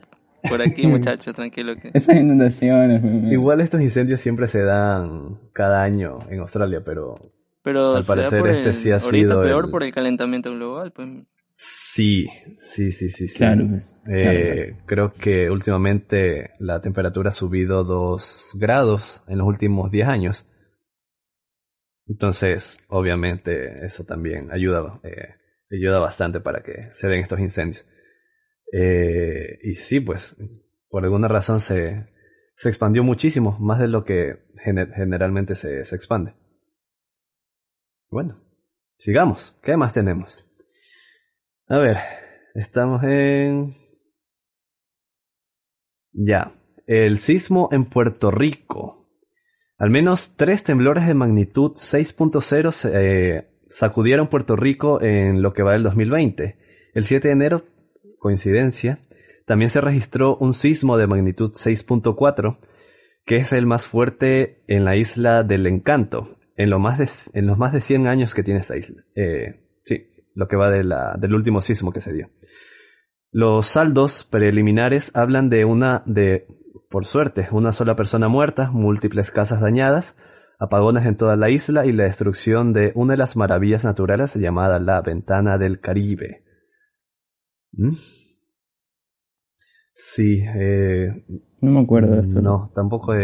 por 0.48 0.62
aquí, 0.62 0.86
muchachos, 0.86 1.34
tranquilo 1.34 1.74
que... 1.76 1.90
Esas 1.94 2.16
inundaciones. 2.16 3.02
me- 3.02 3.32
Igual 3.32 3.60
estos 3.60 3.80
incendios 3.80 4.20
siempre 4.20 4.48
se 4.48 4.62
dan 4.62 5.38
cada 5.52 5.82
año 5.82 6.18
en 6.30 6.40
Australia, 6.40 6.82
pero 6.84 7.14
Pero 7.68 7.96
Al 7.96 8.04
parecer 8.04 8.38
por 8.40 8.48
este 8.48 8.68
el- 8.70 8.74
sí 8.74 8.90
ha 8.90 8.94
ahorita 8.96 9.28
sido 9.28 9.42
peor 9.42 9.64
el- 9.66 9.70
por 9.70 9.82
el 9.82 9.92
calentamiento 9.92 10.50
global, 10.54 10.90
pues 10.90 11.08
Sí, 11.56 12.26
sí, 12.62 12.90
sí, 12.92 13.10
sí. 13.10 13.28
sí. 13.28 13.36
Claro, 13.36 13.66
pues, 13.68 13.94
Eh, 14.10 14.78
Creo 14.86 15.12
que 15.12 15.50
últimamente 15.50 16.52
la 16.60 16.80
temperatura 16.80 17.28
ha 17.28 17.32
subido 17.32 17.84
2 17.84 18.52
grados 18.54 19.22
en 19.28 19.36
los 19.38 19.46
últimos 19.46 19.90
10 19.90 20.08
años. 20.08 20.46
Entonces, 22.06 22.78
obviamente, 22.88 23.84
eso 23.84 24.04
también 24.04 24.50
ayuda, 24.50 24.98
eh, 25.02 25.34
ayuda 25.70 25.98
bastante 25.98 26.40
para 26.40 26.62
que 26.62 26.88
se 26.94 27.06
den 27.08 27.20
estos 27.20 27.38
incendios. 27.40 27.86
Eh, 28.72 29.58
y 29.62 29.74
sí, 29.76 30.00
pues, 30.00 30.36
por 30.88 31.04
alguna 31.04 31.28
razón 31.28 31.60
se, 31.60 32.06
se 32.56 32.68
expandió 32.70 33.02
muchísimo, 33.02 33.58
más 33.60 33.78
de 33.78 33.88
lo 33.88 34.04
que 34.04 34.38
gener- 34.64 34.94
generalmente 34.94 35.54
se, 35.54 35.84
se 35.84 35.96
expande. 35.96 36.32
Bueno, 38.10 38.40
sigamos. 38.96 39.58
¿Qué 39.62 39.76
más 39.76 39.92
tenemos? 39.92 40.44
A 41.68 41.78
ver, 41.78 41.98
estamos 42.54 43.02
en... 43.04 43.76
Ya, 46.12 46.54
el 46.86 47.18
sismo 47.18 47.68
en 47.70 47.84
Puerto 47.84 48.30
Rico. 48.30 49.10
Al 49.76 49.90
menos 49.90 50.36
tres 50.36 50.64
temblores 50.64 51.06
de 51.06 51.14
magnitud 51.14 51.72
6.0 51.72 52.70
se, 52.72 52.90
eh, 52.94 53.48
sacudieron 53.68 54.28
Puerto 54.28 54.56
Rico 54.56 55.02
en 55.02 55.42
lo 55.42 55.52
que 55.52 55.62
va 55.62 55.74
del 55.74 55.82
2020. 55.82 56.58
El 56.94 57.04
7 57.04 57.28
de 57.28 57.32
enero, 57.32 57.64
coincidencia, 58.18 59.00
también 59.46 59.70
se 59.70 59.82
registró 59.82 60.36
un 60.38 60.54
sismo 60.54 60.96
de 60.96 61.06
magnitud 61.06 61.52
6.4, 61.52 62.58
que 63.26 63.36
es 63.36 63.52
el 63.52 63.66
más 63.66 63.86
fuerte 63.86 64.64
en 64.66 64.86
la 64.86 64.96
isla 64.96 65.44
del 65.44 65.66
Encanto, 65.66 66.37
en, 66.58 66.70
lo 66.70 66.78
más 66.80 66.98
de, 66.98 67.08
en 67.38 67.46
los 67.46 67.56
más 67.56 67.72
de 67.72 67.80
100 67.80 68.08
años 68.08 68.34
que 68.34 68.42
tiene 68.42 68.60
esta 68.60 68.76
isla. 68.76 69.04
Eh, 69.14 69.64
sí, 69.84 70.08
lo 70.34 70.48
que 70.48 70.56
va 70.56 70.70
de 70.70 70.84
la, 70.84 71.16
del 71.16 71.34
último 71.34 71.60
sismo 71.60 71.92
que 71.92 72.00
se 72.00 72.12
dio. 72.12 72.30
Los 73.30 73.66
saldos 73.66 74.24
preliminares 74.24 75.14
hablan 75.14 75.50
de 75.50 75.64
una, 75.64 76.02
de, 76.04 76.46
por 76.90 77.06
suerte, 77.06 77.48
una 77.52 77.70
sola 77.70 77.94
persona 77.94 78.28
muerta, 78.28 78.70
múltiples 78.72 79.30
casas 79.30 79.60
dañadas, 79.60 80.16
apagones 80.58 81.06
en 81.06 81.16
toda 81.16 81.36
la 81.36 81.48
isla 81.48 81.86
y 81.86 81.92
la 81.92 82.04
destrucción 82.04 82.72
de 82.72 82.90
una 82.96 83.12
de 83.12 83.18
las 83.18 83.36
maravillas 83.36 83.84
naturales 83.84 84.34
llamada 84.34 84.80
la 84.80 85.00
Ventana 85.00 85.58
del 85.58 85.78
Caribe. 85.80 86.42
¿Mm? 87.70 87.92
Sí, 89.94 90.42
eh, 90.56 91.24
No 91.60 91.70
me 91.70 91.80
acuerdo 91.80 92.14
de 92.14 92.20
eso. 92.22 92.40
no, 92.40 92.72
tampoco. 92.74 93.14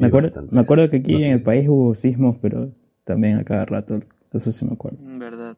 Me 0.00 0.06
acuerdo, 0.08 0.42
me 0.50 0.60
acuerdo 0.60 0.90
que 0.90 0.96
aquí 0.98 1.22
en 1.22 1.32
el 1.32 1.42
país 1.42 1.68
hubo 1.68 1.94
sismos, 1.94 2.36
pero 2.40 2.70
también 3.04 3.38
a 3.38 3.44
cada 3.44 3.64
rato. 3.66 4.00
Eso 4.32 4.50
sí 4.52 4.64
me 4.64 4.72
acuerdo. 4.72 4.98
En 5.00 5.18
verdad. 5.18 5.56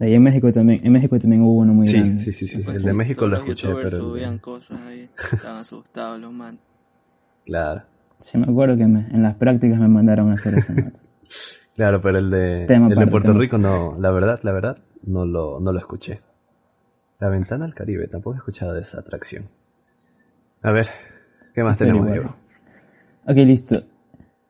Ahí 0.00 0.14
en 0.14 0.22
México 0.22 0.50
también, 0.52 0.80
en 0.84 0.92
México 0.92 1.18
también 1.18 1.42
hubo 1.42 1.58
uno 1.58 1.72
muy 1.72 1.86
Sí, 1.86 1.98
grande. 1.98 2.18
sí, 2.18 2.32
sí, 2.32 2.48
sí, 2.48 2.58
sí, 2.60 2.64
Pues 2.64 2.76
el 2.78 2.82
de 2.82 2.92
México 2.94 3.26
lo 3.26 3.36
escuché, 3.36 3.68
youtubers 3.68 3.92
pero... 3.92 4.04
el 4.06 4.12
de- 4.12 4.18
subían 4.18 4.38
cosas 4.38 4.80
ahí. 4.80 5.08
Estaban 5.32 5.58
asustados 5.60 6.20
los 6.20 6.32
man. 6.32 6.58
Claro, 7.46 7.82
Sí, 8.20 8.38
me 8.38 8.44
acuerdo 8.44 8.76
que 8.76 8.86
me- 8.86 9.06
en 9.12 9.22
las 9.22 9.34
prácticas 9.36 9.78
me 9.78 9.88
mandaron 9.88 10.30
a 10.30 10.34
hacer 10.34 10.54
esa 10.54 10.72
nota. 10.74 10.98
claro, 11.76 12.00
pero 12.00 12.18
el 12.18 12.30
de, 12.30 12.64
Tema 12.66 12.88
el 12.88 12.98
de 12.98 13.06
Puerto 13.06 13.28
tema. 13.28 13.38
Rico 13.40 13.58
no, 13.58 13.96
la 13.98 14.10
verdad, 14.10 14.40
la 14.42 14.52
verdad, 14.52 14.78
no 15.04 15.26
lo, 15.26 15.60
no 15.60 15.72
lo 15.72 15.78
escuché. 15.78 16.20
La 17.20 17.28
Ventana 17.28 17.64
al 17.66 17.74
Caribe, 17.74 18.08
tampoco 18.08 18.34
he 18.34 18.38
escuchado 18.38 18.72
de 18.74 18.80
esa 18.82 19.00
atracción. 19.00 19.48
A 20.62 20.72
ver, 20.72 20.88
¿qué 21.54 21.62
más 21.62 21.76
tenemos. 21.78 22.10
Diego? 22.10 22.34
Ok, 23.26 23.36
listo. 23.36 23.82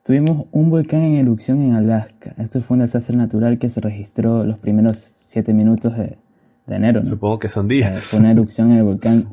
Tuvimos 0.04 0.46
un 0.52 0.68
volcán 0.70 1.02
en 1.02 1.16
erupción 1.16 1.62
en 1.62 1.74
Alaska. 1.74 2.34
Esto 2.38 2.60
fue 2.60 2.76
un 2.76 2.82
desastre 2.82 3.16
natural 3.16 3.58
que 3.58 3.68
se 3.68 3.80
registró 3.80 4.44
los 4.44 4.58
primeros 4.58 4.98
7 5.14 5.52
minutos 5.54 5.96
de, 5.96 6.18
de 6.66 6.76
enero, 6.76 7.02
¿no? 7.02 7.08
Supongo 7.08 7.38
que 7.38 7.48
son 7.48 7.66
Eh, 7.70 7.74
días. 7.76 8.02
fue 8.04 8.18
una 8.20 8.32
erupción 8.32 8.70
en 8.72 8.78
el 8.78 8.82
volcán 8.84 9.26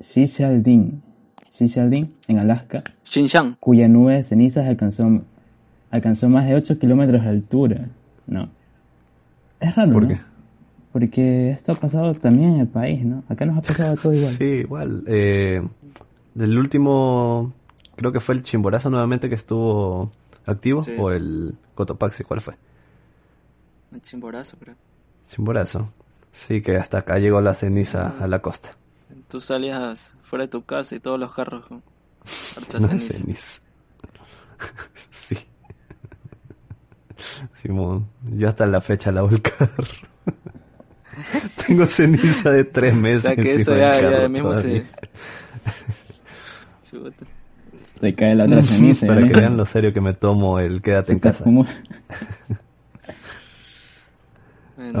Shishaldin, 0.00 1.02
Shishaldin, 1.50 2.14
en 2.28 2.38
Alaska, 2.38 2.82
Xinjiang. 3.04 3.56
cuya 3.60 3.88
nube 3.88 4.14
de 4.14 4.22
cenizas 4.22 4.66
alcanzó, 4.66 5.22
alcanzó 5.90 6.28
más 6.28 6.46
de 6.48 6.54
8 6.56 6.78
kilómetros 6.78 7.22
de 7.22 7.28
altura. 7.28 7.88
No. 8.26 8.48
Es 9.60 9.74
raro, 9.76 9.92
¿Por 9.92 10.02
¿no? 10.02 10.08
qué? 10.08 10.20
Porque 10.92 11.50
esto 11.50 11.72
ha 11.72 11.74
pasado 11.76 12.14
también 12.14 12.54
en 12.54 12.60
el 12.60 12.66
país, 12.66 13.04
¿no? 13.04 13.22
Acá 13.28 13.46
nos 13.46 13.58
ha 13.58 13.60
pasado 13.62 13.94
todo 13.96 14.12
igual. 14.12 14.32
Sí, 14.32 14.44
igual. 14.44 15.04
Eh, 15.06 15.62
del 16.34 16.58
último, 16.58 17.52
creo 18.00 18.12
que 18.12 18.20
fue 18.20 18.34
el 18.34 18.42
Chimborazo 18.42 18.88
nuevamente 18.88 19.28
que 19.28 19.34
estuvo 19.34 20.10
activo, 20.46 20.80
Sí. 20.80 20.92
o 20.98 21.10
el 21.10 21.54
Cotopaxi, 21.74 22.24
¿cuál 22.24 22.40
fue? 22.40 22.54
Un 23.92 24.00
chimborazo, 24.00 24.56
creo. 24.58 24.74
Chimborazo. 25.28 25.92
Sí, 26.32 26.62
que 26.62 26.76
hasta 26.78 26.98
acá 27.00 27.18
llegó 27.18 27.42
la 27.42 27.52
ceniza 27.52 28.14
a 28.18 28.26
la 28.26 28.40
costa. 28.40 28.74
Tú 29.28 29.38
salías 29.40 30.16
fuera 30.22 30.44
de 30.46 30.48
tu 30.48 30.64
casa 30.64 30.94
y 30.94 31.00
todos 31.00 31.20
los 31.20 31.34
carros 31.34 31.66
con 31.66 31.82
harta 32.56 32.78
No, 32.80 32.88
ceniza. 32.88 33.18
ceniza. 33.18 33.60
sí. 35.10 35.36
Simón, 37.56 38.08
yo 38.32 38.48
hasta 38.48 38.64
la 38.66 38.80
fecha 38.80 39.12
lavo 39.12 39.28
el 39.28 39.42
carro. 39.42 39.84
Tengo 41.66 41.84
ceniza 41.86 42.50
de 42.50 42.64
tres 42.64 42.94
O 42.94 42.96
meses. 42.96 43.22
sea 43.22 43.36
que 43.36 43.54
eso 43.56 43.76
ya, 43.76 44.00
ya 44.22 44.28
mismo 44.28 44.54
se... 44.54 44.86
Te 48.00 48.14
cae 48.14 48.34
la 48.34 48.44
otra 48.44 48.62
ceniza. 48.62 49.06
Para 49.06 49.20
¿ya 49.22 49.28
que 49.28 49.40
vean 49.40 49.56
lo 49.56 49.64
serio 49.66 49.92
que 49.92 50.00
me 50.00 50.14
tomo 50.14 50.58
el 50.58 50.80
quédate 50.82 51.08
Se 51.08 51.12
en 51.12 51.18
casa. 51.18 51.44
Bueno, 51.44 51.66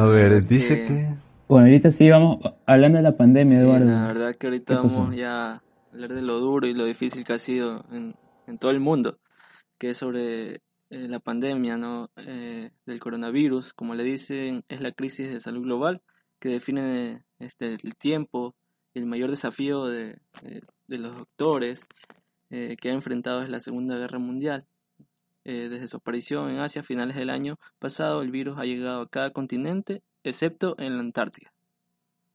A 0.00 0.04
ver, 0.06 0.46
dice 0.46 0.84
que... 0.86 1.08
Bueno, 1.48 1.66
ahorita 1.66 1.90
sí 1.90 2.08
vamos 2.08 2.38
hablando 2.66 2.98
de 2.98 3.02
la 3.02 3.16
pandemia, 3.16 3.56
Sí, 3.56 3.62
Eduardo. 3.62 3.84
la 3.86 4.06
verdad 4.06 4.36
que 4.36 4.46
ahorita 4.46 4.74
vamos 4.82 5.16
ya 5.16 5.54
a 5.54 5.62
hablar 5.92 6.14
de 6.14 6.22
lo 6.22 6.38
duro 6.38 6.66
y 6.68 6.74
lo 6.74 6.84
difícil 6.84 7.24
que 7.24 7.32
ha 7.32 7.38
sido 7.38 7.84
en, 7.90 8.14
en 8.46 8.56
todo 8.56 8.70
el 8.70 8.78
mundo, 8.78 9.18
que 9.78 9.90
es 9.90 9.96
sobre 9.96 10.54
eh, 10.56 10.60
la 11.08 11.18
pandemia 11.18 11.76
¿no? 11.76 12.10
Eh, 12.16 12.70
del 12.86 13.00
coronavirus, 13.00 13.72
como 13.72 13.94
le 13.96 14.04
dicen, 14.04 14.62
es 14.68 14.80
la 14.80 14.92
crisis 14.92 15.28
de 15.30 15.40
salud 15.40 15.62
global 15.62 16.02
que 16.38 16.50
define 16.50 17.24
este, 17.40 17.74
el 17.82 17.96
tiempo 17.96 18.54
y 18.94 19.00
el 19.00 19.06
mayor 19.06 19.30
desafío 19.30 19.86
de, 19.86 20.18
de- 20.42 20.62
de 20.86 20.98
los 20.98 21.16
doctores 21.16 21.84
eh, 22.50 22.76
que 22.80 22.90
ha 22.90 22.92
enfrentado 22.92 23.40
desde 23.40 23.52
la 23.52 23.60
Segunda 23.60 23.96
Guerra 23.96 24.18
Mundial. 24.18 24.64
Eh, 25.44 25.68
desde 25.70 25.88
su 25.88 25.96
aparición 25.96 26.50
en 26.50 26.58
Asia 26.58 26.80
a 26.82 26.84
finales 26.84 27.16
del 27.16 27.30
año 27.30 27.58
pasado, 27.78 28.20
el 28.22 28.30
virus 28.30 28.58
ha 28.58 28.64
llegado 28.64 29.00
a 29.02 29.08
cada 29.08 29.30
continente, 29.30 30.02
excepto 30.22 30.74
en 30.78 30.94
la 30.94 31.00
Antártida. 31.00 31.50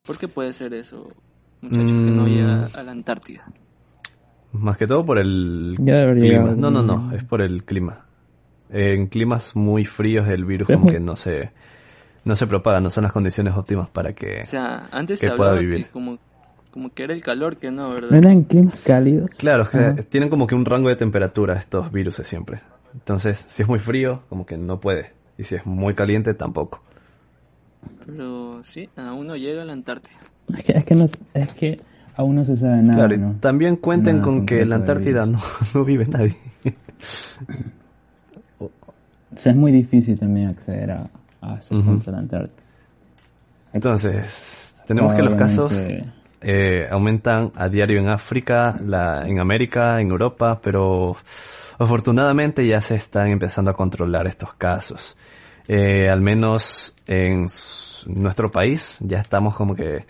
¿Por 0.03 0.17
qué 0.17 0.27
puede 0.27 0.53
ser 0.53 0.73
eso, 0.73 1.11
muchachos, 1.61 1.91
que 1.91 2.11
no 2.11 2.23
Mm. 2.23 2.27
llega 2.27 2.65
a 2.73 2.83
la 2.83 2.91
Antártida? 2.91 3.45
Más 4.53 4.77
que 4.77 4.87
todo 4.87 5.05
por 5.05 5.19
el 5.19 5.75
Ya 5.79 6.11
clima. 6.13 6.55
No, 6.55 6.71
no, 6.71 6.81
no, 6.81 7.11
es 7.15 7.23
por 7.23 7.41
el 7.41 7.63
clima. 7.63 8.05
En 8.69 9.07
climas 9.07 9.55
muy 9.55 9.85
fríos 9.85 10.27
el 10.27 10.43
virus 10.45 10.67
como 10.67 10.87
que 10.87 10.99
no 10.99 11.15
se 11.15 11.51
no 12.23 12.35
se 12.35 12.47
propaga, 12.47 12.79
no 12.79 12.89
son 12.89 13.03
las 13.03 13.11
condiciones 13.11 13.53
óptimas 13.55 13.89
para 13.89 14.13
que 14.13 14.39
O 14.39 14.43
sea, 14.45 14.87
antes 14.91 15.19
que 15.19 15.29
se 15.29 15.35
pueda 15.35 15.53
vivir. 15.53 15.85
que 15.85 15.91
como, 15.91 16.17
como 16.75 16.93
que 16.93 17.03
era 17.05 17.13
el 17.13 17.21
calor 17.21 17.55
que 17.55 17.71
no, 17.71 17.87
¿No 17.87 17.93
¿verdad? 17.93 18.13
eran 18.15 18.43
climas 18.43 18.75
cálidos? 18.83 19.29
Claro, 19.37 19.63
es 19.63 19.69
que 19.69 19.77
Ajá. 19.77 19.95
tienen 20.09 20.29
como 20.29 20.45
que 20.45 20.55
un 20.55 20.65
rango 20.65 20.89
de 20.89 20.97
temperatura 20.97 21.53
estos 21.53 21.89
virus 21.89 22.15
siempre. 22.17 22.59
Entonces, 22.93 23.45
si 23.47 23.61
es 23.61 23.69
muy 23.69 23.79
frío, 23.79 24.23
como 24.27 24.45
que 24.45 24.57
no 24.57 24.77
puede. 24.81 25.13
Y 25.37 25.45
si 25.45 25.55
es 25.55 25.65
muy 25.65 25.93
caliente, 25.93 26.33
tampoco. 26.33 26.79
Pero 28.05 28.61
sí, 28.65 28.89
aún 28.97 29.25
no 29.25 29.37
llega 29.37 29.61
a 29.61 29.65
la 29.65 29.71
Antártida. 29.71 30.17
Es 30.49 30.65
que, 30.65 30.73
es 30.73 30.83
que, 30.83 30.95
no, 30.95 31.05
es 31.05 31.53
que 31.53 31.79
aún 32.17 32.35
no 32.35 32.43
se 32.43 32.57
sabe 32.57 32.83
nada, 32.83 33.07
claro, 33.07 33.35
también 33.39 33.77
cuenten 33.77 34.15
Nada 34.15 34.25
con 34.25 34.45
que 34.45 34.59
en 34.59 34.67
la 34.69 34.75
Antártida 34.75 35.25
no, 35.25 35.39
no 35.73 35.85
vive 35.85 36.05
nadie. 36.07 36.35
O 38.59 38.69
sea, 39.37 39.53
es 39.53 39.57
muy 39.57 39.71
difícil 39.71 40.19
también 40.19 40.47
acceder 40.47 40.91
a, 40.91 41.09
a 41.39 41.57
punto 41.69 42.07
de 42.07 42.11
la 42.11 42.17
Antártida. 42.17 42.63
Entonces, 43.71 44.75
tenemos 44.85 45.13
que 45.13 45.21
los 45.23 45.35
casos 45.35 45.87
eh, 46.47 46.87
aumentan 46.91 47.51
a 47.55 47.69
diario 47.69 47.99
en 47.99 48.07
África, 48.07 48.75
la, 48.85 49.27
en 49.27 49.39
América, 49.39 49.99
en 49.99 50.11
Europa, 50.11 50.59
pero 50.61 51.17
afortunadamente 51.79 52.67
ya 52.67 52.81
se 52.81 52.93
están 52.93 53.29
empezando 53.29 53.71
a 53.71 53.73
controlar 53.73 54.27
estos 54.27 54.53
casos. 54.53 55.17
Eh, 55.67 56.07
al 56.07 56.21
menos 56.21 56.95
en 57.07 57.47
nuestro 58.05 58.51
país 58.51 58.99
ya 59.01 59.17
estamos 59.21 59.55
como 59.55 59.73
que 59.73 60.05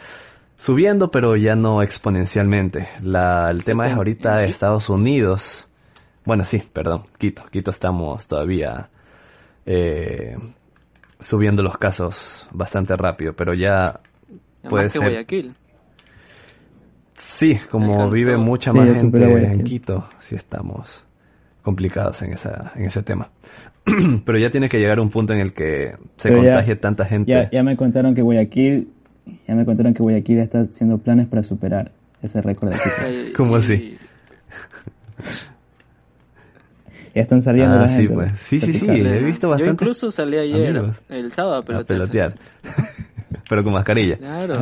subiendo, 0.58 1.10
pero 1.10 1.38
ya 1.38 1.56
no 1.56 1.82
exponencialmente. 1.82 2.90
La, 3.02 3.50
el 3.50 3.64
tema 3.64 3.88
es 3.88 3.96
ahorita 3.96 4.44
Estados 4.44 4.90
Unidos. 4.90 5.70
Bueno, 6.26 6.44
sí, 6.44 6.62
perdón, 6.74 7.04
Quito. 7.18 7.46
Quito 7.50 7.72
estamos 7.72 8.28
todavía 8.28 8.90
eh, 9.66 10.38
subiendo 11.18 11.64
los 11.64 11.78
casos 11.78 12.46
bastante 12.52 12.98
rápido, 12.98 13.32
pero 13.32 13.54
ya 13.54 14.02
Puede 14.70 14.84
que 14.84 14.90
ser. 14.90 15.02
Guayaquil. 15.02 15.56
Sí, 17.16 17.58
como 17.70 17.94
Alcanzó. 17.94 18.14
vive 18.14 18.38
mucha 18.38 18.74
más 18.74 18.88
gente 19.00 19.24
en. 19.46 19.64
Quito, 19.64 20.08
sí 20.20 20.36
estamos 20.36 21.06
complicados 21.62 22.22
en, 22.22 22.34
esa, 22.34 22.74
en 22.76 22.86
ese 22.86 23.04
tema. 23.04 23.30
Pero 24.26 24.38
ya 24.38 24.50
tiene 24.52 24.68
que 24.70 24.80
llegar 24.80 25.00
un 25.00 25.10
punto 25.10 25.34
en 25.34 25.40
el 25.40 25.54
que 25.54 25.96
se 26.18 26.30
Pero 26.30 26.44
ya- 26.44 26.52
contagie 26.54 26.76
tanta 26.76 27.06
gente. 27.06 27.32
Ya, 27.32 27.50
ya 27.50 27.64
me 27.64 27.78
contaron 27.78 28.14
que 28.16 28.22
Guayaquil, 28.22 28.90
ya 29.48 29.56
me 29.56 29.64
contaron 29.66 29.94
que 29.94 30.04
Guayaquil 30.04 30.40
está 30.40 30.62
haciendo 30.62 30.98
planes 30.98 31.28
para 31.28 31.42
superar 31.44 31.92
ese 32.22 32.42
récord 32.42 32.72
de 32.72 32.76
Quito. 32.76 33.34
¿Cómo 33.38 33.56
así? 33.56 33.98
Ya 37.14 37.22
están 37.22 37.42
saliendo 37.42 37.76
Ah, 37.78 37.82
la 37.84 37.88
sí, 37.88 37.96
gente. 38.00 38.14
pues. 38.14 38.32
Sí, 38.40 38.60
sí, 38.60 38.74
sí. 38.74 38.88
he 38.90 39.20
visto 39.22 39.48
Yo 39.48 39.52
bastantes 39.52 39.74
incluso 39.74 40.12
salí 40.12 40.38
ayer, 40.38 40.76
amigos. 40.78 41.02
el 41.08 41.32
sábado, 41.32 41.56
a 41.56 41.60
a 41.60 41.64
pelotear. 41.64 41.98
pelotear. 42.00 42.34
Pero 43.50 43.64
con 43.64 43.72
mascarilla. 43.74 44.18
Claro. 44.18 44.54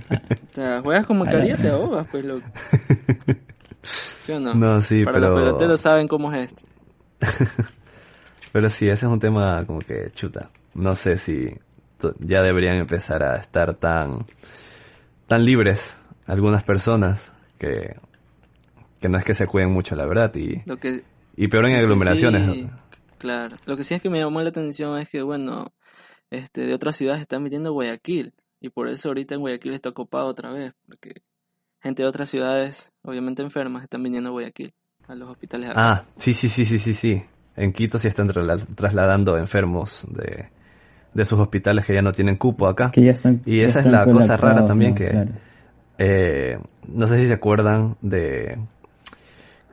O 0.50 0.52
sea, 0.56 0.80
juegas 0.82 1.06
con 1.06 1.18
mascarilla, 1.18 1.56
te 1.56 1.68
ahogas, 1.68 2.06
pues, 2.10 2.24
loco. 2.24 2.46
¿Sí 3.82 4.32
o 4.32 4.40
no? 4.40 4.54
No, 4.54 4.80
sí, 4.80 5.04
Para 5.04 5.18
pero- 5.20 5.30
los 5.34 5.42
peloteros 5.44 5.80
saben 5.80 6.08
cómo 6.08 6.32
es 6.32 6.50
esto. 6.52 6.66
Pero 8.52 8.70
sí, 8.70 8.86
ese 8.88 9.06
es 9.06 9.12
un 9.12 9.20
tema 9.20 9.64
como 9.66 9.80
que 9.80 10.10
chuta. 10.12 10.50
No 10.74 10.94
sé 10.94 11.18
si 11.18 11.50
ya 12.20 12.42
deberían 12.42 12.76
empezar 12.76 13.22
a 13.22 13.36
estar 13.36 13.74
tan, 13.74 14.24
tan 15.26 15.44
libres 15.44 16.00
algunas 16.26 16.64
personas 16.64 17.32
que, 17.58 17.96
que 19.00 19.08
no 19.08 19.18
es 19.18 19.24
que 19.24 19.34
se 19.34 19.46
cuiden 19.46 19.72
mucho, 19.72 19.94
la 19.94 20.06
verdad. 20.06 20.34
Y, 20.34 20.62
Lo 20.66 20.78
que, 20.78 21.02
y 21.36 21.48
peor 21.48 21.66
en 21.66 21.76
aglomeraciones. 21.76 22.54
sí- 22.54 22.70
claro. 23.18 23.56
Lo 23.66 23.76
que 23.76 23.84
sí 23.84 23.94
es 23.94 24.00
que 24.02 24.08
me 24.10 24.18
llamó 24.20 24.40
la 24.40 24.48
atención 24.48 24.98
es 24.98 25.08
que, 25.10 25.22
bueno, 25.22 25.72
este, 26.30 26.62
de 26.62 26.74
otras 26.74 26.96
ciudades 26.96 27.20
están 27.20 27.44
viniendo 27.44 27.68
a 27.70 27.72
Guayaquil. 27.72 28.32
Y 28.60 28.70
por 28.70 28.88
eso 28.88 29.08
ahorita 29.08 29.34
en 29.34 29.40
Guayaquil 29.40 29.74
está 29.74 29.90
ocupado 29.90 30.26
otra 30.26 30.50
vez. 30.50 30.72
Porque 30.86 31.22
gente 31.80 32.02
de 32.02 32.08
otras 32.08 32.28
ciudades, 32.28 32.92
obviamente 33.02 33.42
enfermas, 33.42 33.82
están 33.84 34.02
viniendo 34.02 34.30
a 34.30 34.32
Guayaquil, 34.32 34.72
a 35.08 35.14
los 35.14 35.30
hospitales 35.30 35.70
acá. 35.70 35.92
Ah, 35.92 36.04
sí, 36.16 36.32
sí, 36.34 36.48
sí, 36.48 36.64
sí, 36.64 36.78
sí, 36.78 36.94
sí. 36.94 37.22
En 37.56 37.72
Quito 37.72 37.98
sí 37.98 38.08
están 38.08 38.28
trasla- 38.28 38.66
trasladando 38.74 39.38
enfermos 39.38 40.06
de, 40.10 40.48
de 41.14 41.24
sus 41.24 41.38
hospitales 41.38 41.86
que 41.86 41.94
ya 41.94 42.02
no 42.02 42.12
tienen 42.12 42.36
cupo 42.36 42.66
acá. 42.66 42.90
Que 42.90 43.02
ya 43.04 43.12
están, 43.12 43.40
Y 43.46 43.60
ya 43.60 43.66
esa 43.66 43.80
es 43.80 43.86
la 43.86 44.04
cosa 44.04 44.36
rara 44.36 44.66
también 44.66 44.90
¿no? 44.92 44.96
que- 44.96 45.08
Claro. 45.08 45.30
Eh, 45.98 46.58
no 46.88 47.06
sé 47.06 47.18
si 47.18 47.26
se 47.26 47.32
acuerdan 47.32 47.96
de... 48.02 48.58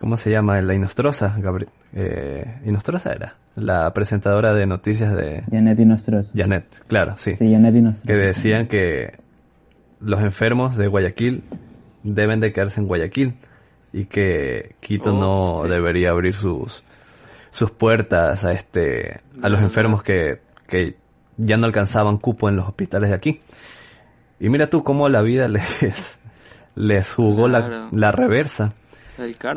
¿Cómo 0.03 0.17
se 0.17 0.29
llama? 0.31 0.59
La 0.61 0.73
Inostrosa. 0.75 1.33
Gabri- 1.39 1.69
eh, 1.93 2.59
Inostrosa 2.65 3.13
era. 3.13 3.37
La 3.55 3.93
presentadora 3.93 4.53
de 4.53 4.65
noticias 4.67 5.15
de 5.15 5.43
Janet 5.49 5.79
y 5.79 5.85
Nostrosa. 5.85 6.33
Janet, 6.35 6.65
claro, 6.87 7.13
sí. 7.15 7.33
Sí, 7.35 7.49
Janet 7.49 7.73
y 7.73 7.79
Nostrosa. 7.81 8.07
Que 8.07 8.19
decían 8.19 8.67
que 8.67 9.17
los 10.01 10.19
enfermos 10.21 10.75
de 10.75 10.87
Guayaquil 10.87 11.45
deben 12.03 12.41
de 12.41 12.51
quedarse 12.51 12.81
en 12.81 12.87
Guayaquil 12.87 13.35
y 13.93 14.05
que 14.07 14.75
Quito 14.81 15.13
Oh, 15.15 15.19
no 15.55 15.63
sí. 15.63 15.69
debería 15.69 16.09
abrir 16.09 16.33
sus 16.33 16.83
sus 17.51 17.71
puertas 17.71 18.43
a 18.43 18.51
este 18.51 19.21
a 19.41 19.47
los 19.47 19.61
enfermos 19.61 20.03
que, 20.03 20.41
que 20.67 20.97
ya 21.37 21.55
no 21.55 21.65
alcanzaban 21.65 22.17
cupo 22.17 22.49
en 22.49 22.57
los 22.57 22.67
hospitales 22.67 23.09
de 23.11 23.15
aquí. 23.15 23.39
Y 24.41 24.49
mira 24.49 24.67
tú 24.69 24.83
cómo 24.83 25.07
la 25.07 25.21
vida 25.21 25.47
les 25.47 26.19
les 26.75 27.13
jugó 27.13 27.47
la, 27.47 27.65
Claro. 27.65 27.87
la 27.93 28.11
reversa. 28.11 28.73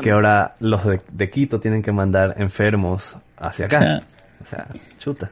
Que 0.03 0.11
ahora 0.11 0.55
los 0.61 0.85
de, 0.85 1.01
de 1.13 1.31
Quito 1.31 1.61
tienen 1.61 1.83
que 1.83 1.93
mandar 1.93 2.35
enfermos 2.39 3.17
hacia 3.39 3.67
acá. 3.67 3.81
Ah. 3.83 4.01
O 4.41 4.45
sea, 4.45 4.67
chuta. 4.99 5.31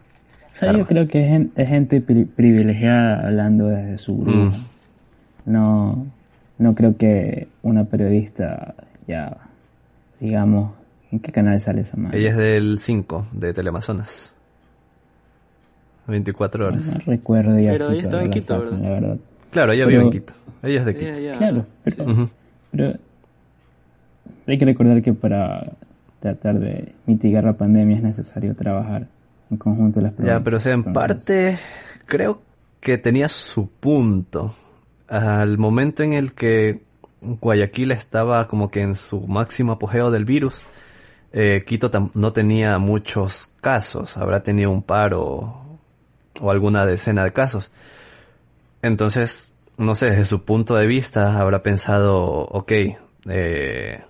O 0.54 0.56
sea, 0.56 0.72
yo 0.72 0.86
creo 0.86 1.06
que 1.08 1.22
es, 1.24 1.28
gen- 1.28 1.52
es 1.56 1.68
gente 1.68 2.00
pri- 2.00 2.24
privilegiada 2.24 3.26
hablando 3.26 3.66
desde 3.68 3.98
su 3.98 4.16
grupo. 4.16 4.38
Mm. 4.38 4.52
No, 5.46 6.06
no 6.58 6.74
creo 6.74 6.96
que 6.96 7.48
una 7.62 7.84
periodista 7.84 8.74
ya, 9.06 9.36
digamos, 10.20 10.72
¿en 11.12 11.18
qué 11.20 11.32
canal 11.32 11.60
sale 11.60 11.82
esa 11.82 11.96
madre? 11.96 12.18
Ella 12.20 12.30
es 12.30 12.36
del 12.36 12.78
5 12.78 13.26
de 13.32 13.52
Teleamazonas. 13.52 14.34
24 16.06 16.66
horas. 16.66 16.84
No 16.84 16.98
recuerdo 17.06 17.58
ya 17.58 17.72
Pero 17.72 17.90
ella 17.90 18.02
estaba 18.02 18.22
en 18.22 18.30
Quito, 18.30 18.58
¿verdad? 18.58 18.78
La 18.78 18.88
verdad. 18.90 19.16
Claro, 19.50 19.72
ella 19.72 19.86
Pero- 19.86 19.98
vive 19.98 20.02
en 20.04 20.10
Quito. 20.10 20.32
Ella 20.62 20.78
es 20.80 20.84
de 20.86 20.96
Quito. 20.96 21.38
Claro, 21.38 21.66
pero 22.70 22.94
hay 24.46 24.58
que 24.58 24.64
recordar 24.64 25.02
que 25.02 25.12
para 25.12 25.72
tratar 26.20 26.58
de 26.58 26.94
mitigar 27.06 27.44
la 27.44 27.54
pandemia 27.54 27.96
es 27.96 28.02
necesario 28.02 28.54
trabajar 28.54 29.08
en 29.50 29.56
conjunto 29.56 30.00
las 30.00 30.12
provincias. 30.12 30.38
Ya, 30.38 30.44
pero 30.44 30.56
o 30.56 30.60
sea, 30.60 30.72
en 30.72 30.78
Entonces, 30.78 30.94
parte 30.94 31.58
creo 32.06 32.42
que 32.80 32.98
tenía 32.98 33.28
su 33.28 33.68
punto. 33.68 34.54
Al 35.08 35.58
momento 35.58 36.02
en 36.02 36.12
el 36.12 36.32
que 36.32 36.82
Guayaquil 37.20 37.92
estaba 37.92 38.48
como 38.48 38.70
que 38.70 38.82
en 38.82 38.94
su 38.96 39.26
máximo 39.26 39.72
apogeo 39.72 40.10
del 40.10 40.24
virus, 40.24 40.62
eh, 41.32 41.62
Quito 41.66 41.90
no 42.14 42.32
tenía 42.32 42.78
muchos 42.78 43.52
casos, 43.60 44.16
habrá 44.16 44.42
tenido 44.42 44.70
un 44.70 44.82
par 44.82 45.14
o, 45.14 45.78
o 46.40 46.50
alguna 46.50 46.86
decena 46.86 47.24
de 47.24 47.32
casos. 47.32 47.72
Entonces, 48.82 49.52
no 49.76 49.94
sé, 49.94 50.06
desde 50.06 50.24
su 50.24 50.44
punto 50.44 50.74
de 50.74 50.86
vista 50.86 51.40
habrá 51.40 51.62
pensado, 51.62 52.22
ok, 52.22 52.72
eh, 53.26 54.04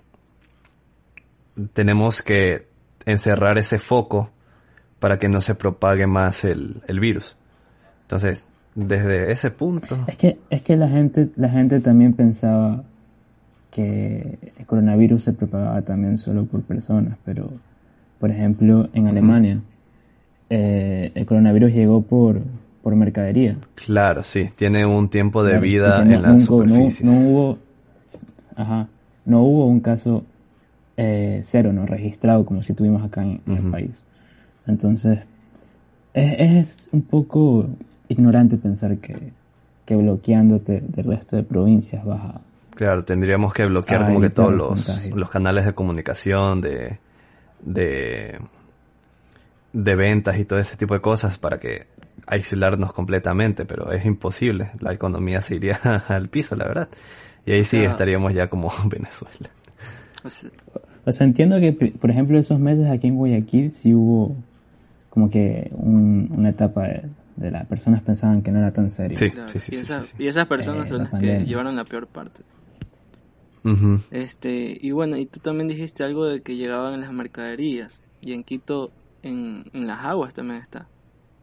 tenemos 1.73 2.21
que 2.21 2.67
encerrar 3.05 3.57
ese 3.57 3.77
foco 3.77 4.29
para 4.99 5.17
que 5.19 5.29
no 5.29 5.41
se 5.41 5.55
propague 5.55 6.07
más 6.07 6.43
el, 6.45 6.81
el 6.87 6.99
virus. 6.99 7.35
Entonces, 8.03 8.45
desde 8.75 9.31
ese 9.31 9.51
punto, 9.51 9.97
Es 10.07 10.17
que, 10.17 10.37
es 10.49 10.61
que 10.61 10.75
la 10.75 10.87
gente, 10.89 11.29
la 11.35 11.49
gente 11.49 11.79
también 11.79 12.13
pensaba 12.13 12.83
que 13.71 14.37
el 14.57 14.65
coronavirus 14.65 15.23
se 15.23 15.33
propagaba 15.33 15.81
también 15.81 16.17
solo 16.17 16.45
por 16.45 16.61
personas, 16.63 17.17
pero 17.25 17.49
por 18.19 18.31
ejemplo 18.31 18.87
en 18.93 19.07
Alemania 19.07 19.59
eh, 20.49 21.11
el 21.13 21.25
coronavirus 21.25 21.73
llegó 21.73 22.01
por, 22.01 22.39
por 22.81 22.95
mercadería. 22.95 23.57
claro, 23.75 24.23
sí, 24.23 24.49
tiene 24.55 24.85
un 24.85 25.09
tiempo 25.09 25.43
de 25.43 25.59
vida 25.59 26.03
no- 26.05 26.13
en 26.15 26.21
las 26.21 26.49
nunca- 26.49 26.65
no-. 26.73 26.89
No, 27.03 27.19
hubo, 27.19 27.57
ajá, 28.55 28.87
no 29.25 29.41
hubo 29.41 29.65
un 29.67 29.79
caso 29.81 30.23
eh, 30.97 31.41
cero, 31.43 31.73
no 31.73 31.85
registrado 31.85 32.45
como 32.45 32.61
si 32.61 32.73
tuvimos 32.73 33.03
acá 33.03 33.21
en, 33.21 33.41
en 33.45 33.53
el 33.53 33.59
Ujú. 33.61 33.71
país. 33.71 33.91
Entonces 34.67 35.19
es, 36.13 36.35
es 36.39 36.89
un 36.91 37.01
poco 37.01 37.67
ignorante 38.07 38.57
pensar 38.57 38.97
que, 38.97 39.15
que 39.85 39.95
bloqueándote 39.95 40.81
del 40.81 41.05
resto 41.05 41.35
de 41.35 41.43
provincias 41.43 42.03
vas 42.05 42.21
a 42.21 42.41
Claro, 42.75 43.05
tendríamos 43.05 43.53
que 43.53 43.65
bloquear 43.65 44.05
como 44.05 44.19
que 44.21 44.29
todos 44.29 44.53
los 44.53 45.15
los, 45.15 45.29
canales 45.29 45.65
de 45.65 45.73
comunicación, 45.73 46.59
de, 46.59 46.99
de, 47.61 48.37
de 49.71 49.95
ventas 49.95 50.37
y 50.37 50.45
todo 50.45 50.59
ese 50.59 50.75
tipo 50.75 50.93
de 50.93 50.99
cosas 51.01 51.37
para 51.37 51.57
que 51.57 51.87
aislarnos 52.27 52.91
completamente, 52.91 53.65
pero 53.65 53.91
es 53.93 54.05
imposible. 54.05 54.71
La 54.79 54.93
economía 54.93 55.39
se 55.41 55.55
iría 55.55 55.75
al 56.07 56.27
piso, 56.29 56.55
la 56.55 56.65
verdad. 56.67 56.89
Y 57.45 57.53
ahí 57.53 57.63
sí 57.63 57.77
sea- 57.77 57.91
estaríamos 57.91 58.33
ya 58.33 58.47
como 58.49 58.69
Venezuela. 58.89 59.49
O 60.23 60.29
sea, 60.29 60.49
O 61.05 61.11
sea, 61.11 61.25
entiendo 61.27 61.59
que, 61.59 61.71
por 61.73 62.09
ejemplo, 62.09 62.37
esos 62.39 62.59
meses 62.59 62.87
aquí 62.87 63.07
en 63.07 63.15
Guayaquil 63.15 63.71
sí 63.71 63.93
hubo 63.93 64.35
como 65.09 65.29
que 65.29 65.69
un- 65.73 66.29
una 66.35 66.49
etapa 66.49 66.83
de, 66.87 67.03
de 67.37 67.51
las 67.51 67.65
personas 67.67 68.01
pensaban 68.01 68.41
que 68.41 68.51
no 68.51 68.59
era 68.59 68.71
tan 68.71 68.89
serio. 68.89 69.17
Sí, 69.17 69.29
claro. 69.29 69.49
sí, 69.49 69.59
sí, 69.59 69.75
y, 69.75 69.77
esa- 69.77 70.03
sí, 70.03 70.15
sí. 70.17 70.23
y 70.23 70.27
esas 70.27 70.47
personas 70.47 70.85
Eh, 70.87 70.89
son 70.89 70.97
la 71.03 71.09
las 71.11 71.21
que 71.21 71.45
llevaron 71.45 71.75
la 71.75 71.83
peor 71.85 72.07
parte. 72.07 72.41
Este, 74.11 74.77
y 74.79 74.91
bueno, 74.91 75.17
y 75.17 75.25
tú 75.25 75.39
también 75.39 75.67
dijiste 75.67 76.03
algo 76.03 76.25
de 76.25 76.41
que 76.41 76.55
llegaban 76.55 76.93
en 76.93 77.01
las 77.01 77.11
mercaderías. 77.11 77.99
Y 78.21 78.33
en 78.33 78.43
Quito, 78.43 78.91
en, 79.23 79.65
en 79.73 79.87
las 79.87 80.03
aguas 80.05 80.33
también 80.33 80.61
está. 80.61 80.87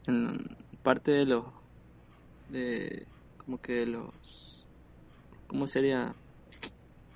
En 0.07 0.39
parte 0.83 1.11
de 1.11 1.25
los. 1.25 1.43
de. 2.49 3.05
como 3.37 3.59
que 3.59 3.73
de 3.73 3.85
los. 3.87 4.65
¿Cómo 5.47 5.67
sería? 5.67 6.13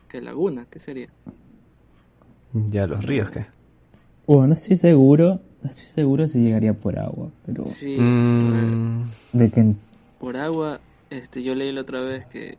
¿Qué 0.10 0.21
laguna? 0.21 0.65
¿Qué 0.69 0.79
sería? 0.79 1.07
Ya 2.53 2.88
los 2.88 3.03
ríos, 3.05 3.29
¿qué? 3.31 3.45
Bueno, 4.25 4.47
no 4.47 4.53
estoy 4.53 4.75
seguro, 4.75 5.39
no 5.62 5.69
estoy 5.69 5.86
seguro 5.88 6.27
si 6.27 6.39
llegaría 6.39 6.73
por 6.73 6.99
agua, 6.99 7.29
pero 7.45 7.63
Sí, 7.63 7.97
Mm, 7.99 9.03
de 9.33 9.49
que 9.49 9.63
por, 9.63 9.75
por 10.19 10.38
agua, 10.38 10.79
este, 11.10 11.43
yo 11.43 11.55
leí 11.55 11.71
la 11.71 11.81
otra 11.81 12.01
vez 12.01 12.25
que. 12.25 12.57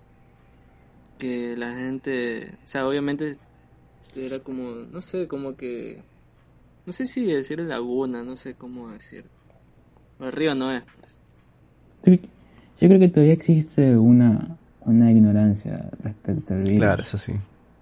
que 1.18 1.56
la 1.56 1.74
gente. 1.74 2.54
O 2.64 2.68
sea, 2.68 2.86
obviamente. 2.86 3.36
Era 4.16 4.38
como. 4.40 4.70
no 4.90 5.00
sé, 5.00 5.28
como 5.28 5.56
que. 5.56 6.02
no 6.86 6.92
sé 6.92 7.04
si 7.06 7.24
decir 7.24 7.60
laguna, 7.60 8.22
no 8.22 8.36
sé 8.36 8.54
cómo 8.54 8.88
decir. 8.88 9.24
El 10.20 10.32
río 10.32 10.54
no 10.54 10.72
es. 10.72 10.82
pues. 12.02 12.20
yo 12.20 12.28
yo 12.80 12.86
creo 12.88 13.00
que 13.00 13.08
todavía 13.08 13.32
existe 13.32 13.96
una, 13.96 14.56
una 14.82 15.10
ignorancia 15.10 15.90
respecto 16.02 16.54
al 16.54 16.62
virus 16.62 16.78
claro, 16.78 17.02
eso 17.02 17.18
sí. 17.18 17.32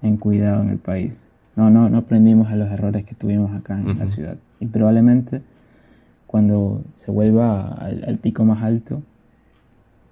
en 0.03 0.17
cuidado 0.17 0.63
en 0.63 0.71
el 0.71 0.79
país. 0.79 1.29
No, 1.57 1.71
no, 1.71 1.89
no 1.89 1.99
aprendimos 1.99 2.49
a 2.49 2.57
los 2.57 2.71
errores 2.71 3.05
que 3.05 3.15
tuvimos 3.15 3.55
acá 3.55 3.81
en 3.81 3.99
la 3.99 4.09
ciudad. 4.09 4.37
Y 4.61 4.67
probablemente 4.67 5.43
cuando 6.27 6.83
se 6.95 7.11
vuelva 7.11 7.69
al, 7.73 8.05
al 8.05 8.19
pico 8.19 8.45
más 8.45 8.63
alto, 8.63 9.03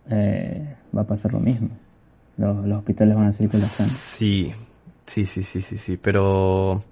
eh, 0.08 0.74
va 0.96 1.02
a 1.02 1.06
pasar 1.06 1.32
lo 1.32 1.40
mismo. 1.40 1.68
Los, 2.36 2.66
los 2.66 2.78
hospitales 2.78 3.14
van 3.14 3.26
a 3.26 3.32
seguir 3.32 3.50
colapsando. 3.50 3.92
Sí, 3.92 4.52
sí, 5.06 5.26
sí, 5.26 5.42
sí, 5.42 5.60
sí, 5.60 5.76
sí, 5.76 5.96
pero 5.96 6.82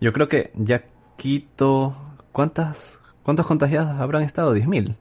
Yo 0.00 0.12
creo 0.12 0.28
que 0.28 0.50
ya 0.54 0.84
Quito... 1.16 1.96
¿Cuántas, 2.32 2.98
¿Cuántos 3.22 3.46
contagiados 3.46 4.00
habrán 4.00 4.22
estado? 4.22 4.56
¿10.000? 4.56 4.96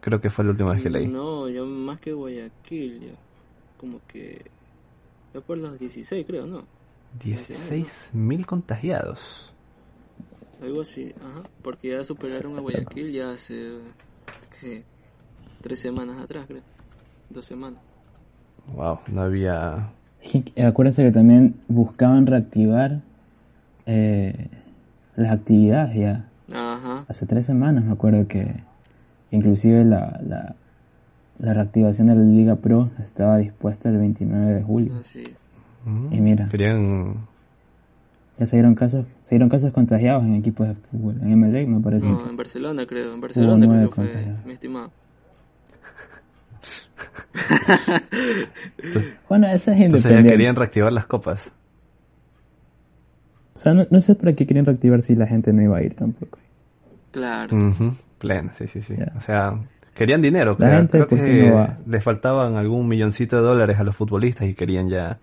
Creo 0.00 0.20
que 0.20 0.30
fue 0.30 0.44
la 0.44 0.50
última 0.50 0.72
vez 0.72 0.82
que 0.82 0.90
leí. 0.90 1.06
No, 1.06 1.48
ya 1.48 1.62
más 1.62 2.00
que 2.00 2.12
Guayaquil, 2.12 3.00
ya. 3.00 3.12
Como 3.78 4.00
que... 4.08 4.44
Ya 5.32 5.40
por 5.40 5.56
los 5.58 5.78
16 5.78 6.26
creo, 6.26 6.46
¿no? 6.46 6.64
16.000 7.18 8.44
contagiados. 8.46 9.52
Algo 10.62 10.80
así, 10.80 11.14
ajá. 11.20 11.42
Porque 11.62 11.90
ya 11.90 12.04
superaron 12.04 12.56
a 12.56 12.60
Guayaquil 12.60 13.12
ya 13.12 13.30
hace... 13.30 13.78
¿qué? 14.60 14.84
Tres 15.60 15.80
semanas 15.80 16.20
atrás, 16.22 16.46
creo. 16.46 16.62
Dos 17.30 17.44
semanas. 17.44 17.80
Wow, 18.74 18.98
no 19.08 19.22
había... 19.22 19.90
Acuérdense 20.64 21.04
que 21.04 21.12
también 21.12 21.54
buscaban 21.68 22.26
reactivar 22.26 23.00
eh, 23.86 24.48
las 25.14 25.32
actividades 25.32 25.94
ya. 25.94 26.28
Ajá. 26.52 27.04
Hace 27.08 27.26
tres 27.26 27.46
semanas 27.46 27.84
me 27.84 27.92
acuerdo 27.92 28.26
que, 28.26 28.44
que 29.30 29.36
inclusive 29.36 29.84
la, 29.84 30.20
la, 30.26 30.56
la 31.38 31.54
reactivación 31.54 32.08
de 32.08 32.16
la 32.16 32.22
Liga 32.22 32.56
Pro 32.56 32.90
estaba 33.04 33.38
dispuesta 33.38 33.88
el 33.88 33.98
29 33.98 34.54
de 34.54 34.62
julio. 34.62 34.96
Así. 34.98 35.22
Mm, 35.86 36.12
Y 36.12 36.20
mira. 36.20 36.48
Querían... 36.48 37.26
Ya 38.38 38.44
se 38.44 38.56
dieron 38.56 38.74
casos, 38.74 39.06
se 39.22 39.34
dieron 39.36 39.48
casos 39.48 39.72
contagiados 39.72 40.22
en 40.24 40.34
equipos 40.34 40.68
de 40.68 40.74
fútbol. 40.74 41.16
En 41.22 41.40
MLA 41.40 41.66
me 41.66 41.80
parece. 41.80 42.06
No, 42.06 42.28
en 42.28 42.36
Barcelona 42.36 42.84
creo. 42.86 43.14
En 43.14 43.20
Barcelona 43.22 43.66
creo 43.66 43.88
que 43.88 43.94
fue, 43.94 44.04
contagiados. 44.04 44.44
mi 44.44 44.52
estimado. 44.52 44.90
Bueno, 49.28 49.46
eso 49.48 49.72
es 49.72 49.80
Entonces 49.80 50.12
ya 50.12 50.22
querían 50.22 50.56
reactivar 50.56 50.92
las 50.92 51.06
copas. 51.06 51.52
O 53.54 53.58
sea, 53.58 53.72
no, 53.74 53.86
no 53.90 54.00
sé 54.00 54.14
para 54.14 54.34
qué 54.34 54.46
quieren 54.46 54.66
reactivar 54.66 55.00
si 55.00 55.14
la 55.14 55.26
gente 55.26 55.52
no 55.52 55.62
iba 55.62 55.78
a 55.78 55.82
ir 55.82 55.94
tampoco. 55.94 56.38
Claro. 57.10 57.56
Plena, 58.18 58.52
sí, 58.54 58.66
sí, 58.66 58.82
sí. 58.82 58.94
O 59.16 59.20
sea, 59.20 59.58
querían 59.94 60.20
dinero. 60.20 60.56
La 60.58 60.66
creo, 60.66 60.78
gente, 60.78 60.90
creo 60.92 61.08
pues, 61.08 61.24
que 61.24 61.30
sí 61.30 61.46
no 61.48 61.54
va. 61.54 61.78
les 61.86 62.04
faltaban 62.04 62.56
algún 62.56 62.86
milloncito 62.86 63.36
de 63.36 63.42
dólares 63.42 63.78
a 63.78 63.84
los 63.84 63.96
futbolistas 63.96 64.46
y 64.48 64.54
querían 64.54 64.88
ya 64.88 65.18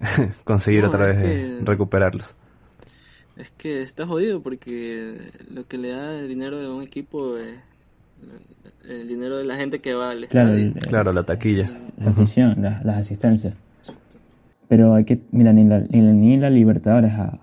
conseguir 0.44 0.82
No, 0.82 0.88
otra 0.88 1.06
vez 1.06 1.22
que- 1.22 1.58
eh, 1.58 1.60
recuperarlos. 1.64 2.34
Es 3.36 3.50
que 3.52 3.82
está 3.82 4.06
jodido 4.06 4.42
porque 4.42 5.30
lo 5.50 5.66
que 5.66 5.78
le 5.78 5.90
da 5.90 6.18
el 6.18 6.28
dinero 6.28 6.58
de 6.58 6.68
un 6.68 6.82
equipo 6.82 7.36
es 7.38 7.58
el 8.84 9.08
dinero 9.08 9.38
de 9.38 9.44
la 9.44 9.56
gente 9.56 9.80
que 9.80 9.94
va 9.94 10.10
al 10.10 10.26
Claro, 10.28 10.50
estadio. 10.54 10.72
el- 10.76 10.86
Claro, 10.86 11.12
la 11.12 11.22
taquilla. 11.22 11.70
la 11.98 12.10
afición, 12.10 12.60
la- 12.60 12.82
las 12.84 12.96
asistencias. 12.98 13.54
Pero 14.68 14.94
hay 14.94 15.04
que, 15.04 15.20
mira, 15.32 15.52
ni 15.52 15.64
la, 15.64 15.80
ni 15.80 16.00
la, 16.02 16.12
ni 16.12 16.36
la 16.36 16.50
Libertadores 16.50 17.12
ha. 17.12 17.40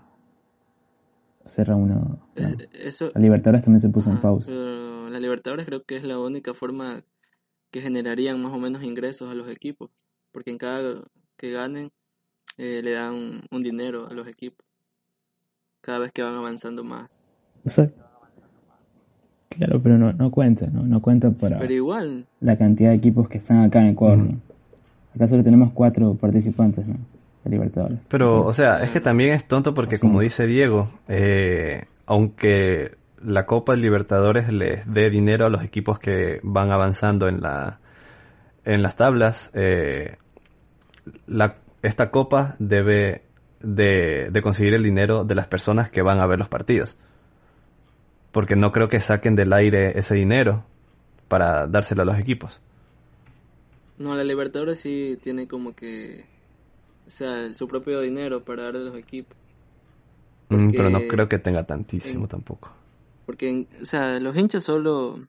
Es- 2.36 2.67
eso, 2.74 3.12
La 3.15 3.22
Libertadores 3.22 3.63
también 3.63 3.80
se 3.82 3.89
puso 3.89 4.12
en 4.12 4.17
pausa. 4.22 4.52
pero 4.52 5.10
la 5.10 5.20
Libertadores 5.20 5.65
creo 5.65 5.84
que 5.84 5.96
es 5.98 6.04
la 6.04 6.20
única 6.20 6.54
forma 6.54 7.04
que 7.72 7.82
generarían 7.82 8.41
más 8.41 8.54
o 8.54 8.60
menos 8.60 8.84
ingresos 8.84 9.30
a 9.32 9.34
los 9.34 9.50
equipos. 9.50 9.89
Porque 10.32 10.52
en 10.52 10.58
cada 10.58 11.04
que 11.38 11.52
ganen 11.52 11.91
eh, 12.58 12.82
le 12.84 12.92
dan 12.92 13.14
un, 13.14 13.42
un 13.52 13.64
dinero 13.64 14.08
a 14.10 14.14
los 14.14 14.28
equipos. 14.28 14.66
Cada 15.82 16.00
vez 16.00 16.12
que 16.12 16.24
van 16.24 16.36
avanzando 16.36 16.84
más. 16.84 17.10
O 17.66 17.70
sea, 17.70 17.90
claro, 19.50 19.82
pero 19.82 19.98
no, 19.98 20.14
no 20.14 20.32
cuenta, 20.32 20.68
¿no? 20.68 20.84
No 20.84 21.02
cuenta 21.02 21.32
para 21.32 21.60
Pero 21.60 21.74
igual, 21.74 22.26
la 22.40 22.58
cantidad 22.58 22.90
de 22.90 22.96
equipos 22.96 23.28
que 23.30 23.38
están 23.40 23.64
acá 23.64 23.82
en 23.82 23.88
Ecuador, 23.88 24.18
¿no? 24.18 24.40
Acá 25.16 25.28
solo 25.28 25.44
tenemos 25.44 25.72
cuatro 25.74 26.14
participantes, 26.16 26.86
¿no? 26.88 26.96
De 27.44 27.50
Libertadores. 27.50 28.00
Pero, 28.08 28.46
o 28.46 28.54
sea, 28.54 28.82
es 28.84 28.92
que 28.92 29.02
también 29.02 29.32
es 29.32 29.48
tonto 29.48 29.74
porque, 29.74 29.96
Sí. 29.96 30.02
como 30.02 30.22
dice 30.22 30.46
Diego, 30.46 30.90
eh, 31.08 31.86
aunque 32.06 32.96
la 33.24 33.46
Copa 33.46 33.76
Libertadores 33.76 34.52
les 34.52 34.86
dé 34.92 35.10
dinero 35.10 35.46
a 35.46 35.50
los 35.50 35.64
equipos 35.64 35.98
que 36.00 36.40
van 36.44 36.72
avanzando 36.72 37.28
en 37.28 37.42
la 37.42 37.80
en 38.64 38.82
las 38.84 38.98
tablas, 38.98 39.50
eh, 39.54 40.18
la, 41.26 41.56
esta 41.88 42.12
copa 42.12 42.56
debe 42.60 43.23
de, 43.60 44.30
de 44.32 44.41
conseguir 44.41 44.73
el 44.76 44.84
dinero 44.84 45.23
de 45.23 45.36
las 45.36 45.47
personas 45.47 45.89
que 45.89 46.02
van 46.02 46.19
a 46.19 46.28
ver 46.28 46.39
los 46.39 46.50
partidos. 46.50 46.95
Porque 48.32 48.56
no 48.56 48.71
creo 48.71 48.88
que 48.89 49.00
saquen 49.00 49.36
del 49.36 49.54
aire 49.54 49.97
ese 49.97 50.13
dinero 50.15 50.63
para 51.28 51.67
dárselo 51.67 52.04
a 52.04 52.06
los 52.06 52.19
equipos. 52.19 52.62
no, 53.97 54.15
la 54.15 54.23
Libertadores 54.23 54.80
sí 54.80 55.17
tiene 55.21 55.47
como 55.47 55.73
que, 55.76 56.26
o 57.08 57.10
sea, 57.10 57.54
su 57.54 57.67
propio 57.67 58.00
dinero 58.02 58.43
para 58.43 58.63
darle 58.63 58.82
a 58.82 58.84
los 58.84 58.95
equipos. 58.95 59.36
Mm, 60.50 60.69
pero 60.71 60.89
no 60.89 61.08
creo 61.08 61.28
que 61.28 61.39
tenga 61.39 61.65
tantísimo 61.65 62.23
en- 62.23 62.30
tampoco. 62.30 62.71
Porque, 63.26 63.67
o 63.82 63.86
sea, 63.86 64.19
los 64.19 64.38
hinchas 64.38 64.63
solo, 64.63 65.19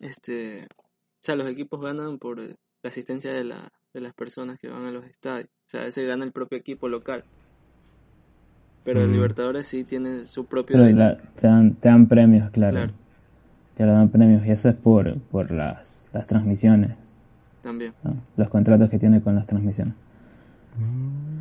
este, 0.00 0.64
o 0.64 1.22
sea, 1.22 1.34
los 1.36 1.48
equipos 1.48 1.80
ganan 1.80 2.18
por 2.18 2.38
eh, 2.38 2.54
la 2.82 2.88
asistencia 2.88 3.32
de, 3.32 3.42
la, 3.44 3.72
de 3.96 4.02
las 4.02 4.12
personas 4.12 4.58
que 4.58 4.68
van 4.68 4.84
a 4.84 4.90
los 4.90 5.06
estadios. 5.06 5.48
O 5.48 5.70
sea, 5.70 5.86
ese 5.86 6.04
gana 6.04 6.22
el 6.26 6.30
propio 6.32 6.58
equipo 6.58 6.86
local. 6.86 7.24
Pero 8.84 9.00
el 9.00 9.08
Mm. 9.08 9.12
Libertadores 9.12 9.66
sí 9.66 9.84
tiene 9.84 10.26
su 10.26 10.44
propio 10.44 10.74
Pero 10.76 10.86
dinero. 10.86 11.16
la- 11.16 11.30
te, 11.32 11.46
dan, 11.46 11.74
te 11.76 11.88
dan 11.88 12.06
premios, 12.06 12.50
claro. 12.50 12.74
Claro. 12.76 12.92
Claro, 13.74 13.92
dan 13.92 14.10
premios. 14.10 14.46
Y 14.46 14.50
eso 14.50 14.68
es 14.68 14.74
por, 14.76 15.18
por 15.18 15.50
las, 15.50 16.08
las 16.12 16.26
transmisiones, 16.26 16.90
También. 17.62 17.94
¿no? 18.04 18.14
Los 18.36 18.48
contratos 18.50 18.90
que 18.90 18.98
tiene 18.98 19.22
con 19.22 19.34
las 19.34 19.46
transmisiones. 19.46 19.94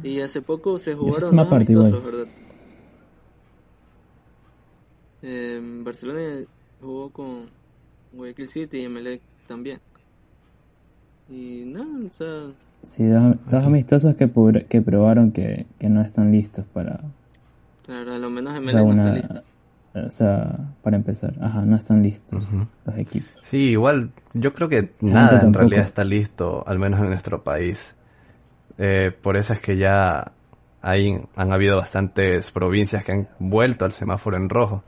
Y 0.01 0.21
hace 0.21 0.41
poco 0.41 0.77
se 0.79 0.95
jugaron 0.95 1.35
dos 1.35 1.51
amistosos. 1.51 2.03
¿verdad? 2.05 2.27
Eh, 5.21 5.59
Barcelona 5.83 6.45
jugó 6.79 7.09
con 7.09 7.49
Guayaquil 8.13 8.47
City 8.47 8.77
y 8.77 8.83
Emelec 8.85 9.21
también. 9.45 9.79
Y 11.29 11.63
no, 11.65 12.07
o 12.07 12.11
sea, 12.11 12.51
Sí, 12.83 13.05
dos, 13.07 13.35
dos 13.49 13.63
amistosos 13.63 14.15
que, 14.15 14.27
pur- 14.27 14.65
que 14.67 14.81
probaron 14.81 15.31
que, 15.31 15.65
que 15.79 15.89
no 15.89 16.01
están 16.01 16.31
listos 16.31 16.65
para, 16.71 16.99
claro, 17.83 18.13
a 18.13 18.17
lo 18.19 18.29
menos 18.29 18.53
para 18.53 18.63
Emelec 18.63 18.85
no 18.85 18.91
está 18.93 19.03
una... 19.03 19.13
listo. 19.15 19.41
O 19.95 20.11
sea, 20.11 20.59
para 20.83 20.97
empezar. 20.97 21.33
Ajá, 21.41 21.61
no 21.61 21.77
están 21.77 22.03
listos 22.03 22.43
Ujú. 22.43 22.67
los 22.85 22.97
equipos. 22.97 23.31
Sí, 23.43 23.57
igual 23.69 24.11
yo 24.33 24.53
creo 24.53 24.67
que 24.67 24.91
nada 25.01 25.41
en 25.41 25.53
realidad 25.53 25.85
está 25.85 26.03
listo, 26.03 26.63
al 26.67 26.79
menos 26.79 26.99
en 26.99 27.07
nuestro 27.07 27.43
país. 27.43 27.95
Eh, 28.77 29.11
por 29.21 29.37
eso 29.37 29.53
es 29.53 29.61
que 29.61 29.77
ya 29.77 30.33
hay, 30.81 31.17
han 31.37 31.53
habido 31.53 31.77
bastantes 31.77 32.51
provincias 32.51 33.05
que 33.05 33.13
han 33.13 33.27
vuelto 33.39 33.85
al 33.85 33.93
semáforo 33.93 34.35
en 34.35 34.49
rojo, 34.49 34.83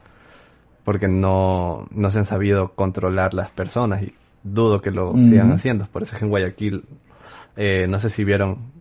porque 0.84 1.08
no, 1.08 1.88
no 1.91 2.10
se 2.10 2.19
han 2.19 2.26
sabido 2.26 2.73
controlar 2.76 3.34
las 3.34 3.50
personas 3.52 4.04
y 4.04 4.13
dudo 4.53 4.81
que 4.81 4.91
lo 4.91 5.13
sigan 5.13 5.51
haciendo. 5.51 5.86
Por 5.86 6.03
eso 6.03 6.13
es 6.13 6.19
que 6.19 6.25
en 6.25 6.31
Guayaquil, 6.31 6.83
eh, 7.55 7.88
no 7.88 7.99
sé 7.99 8.10
si 8.10 8.23
vieron, 8.23 8.71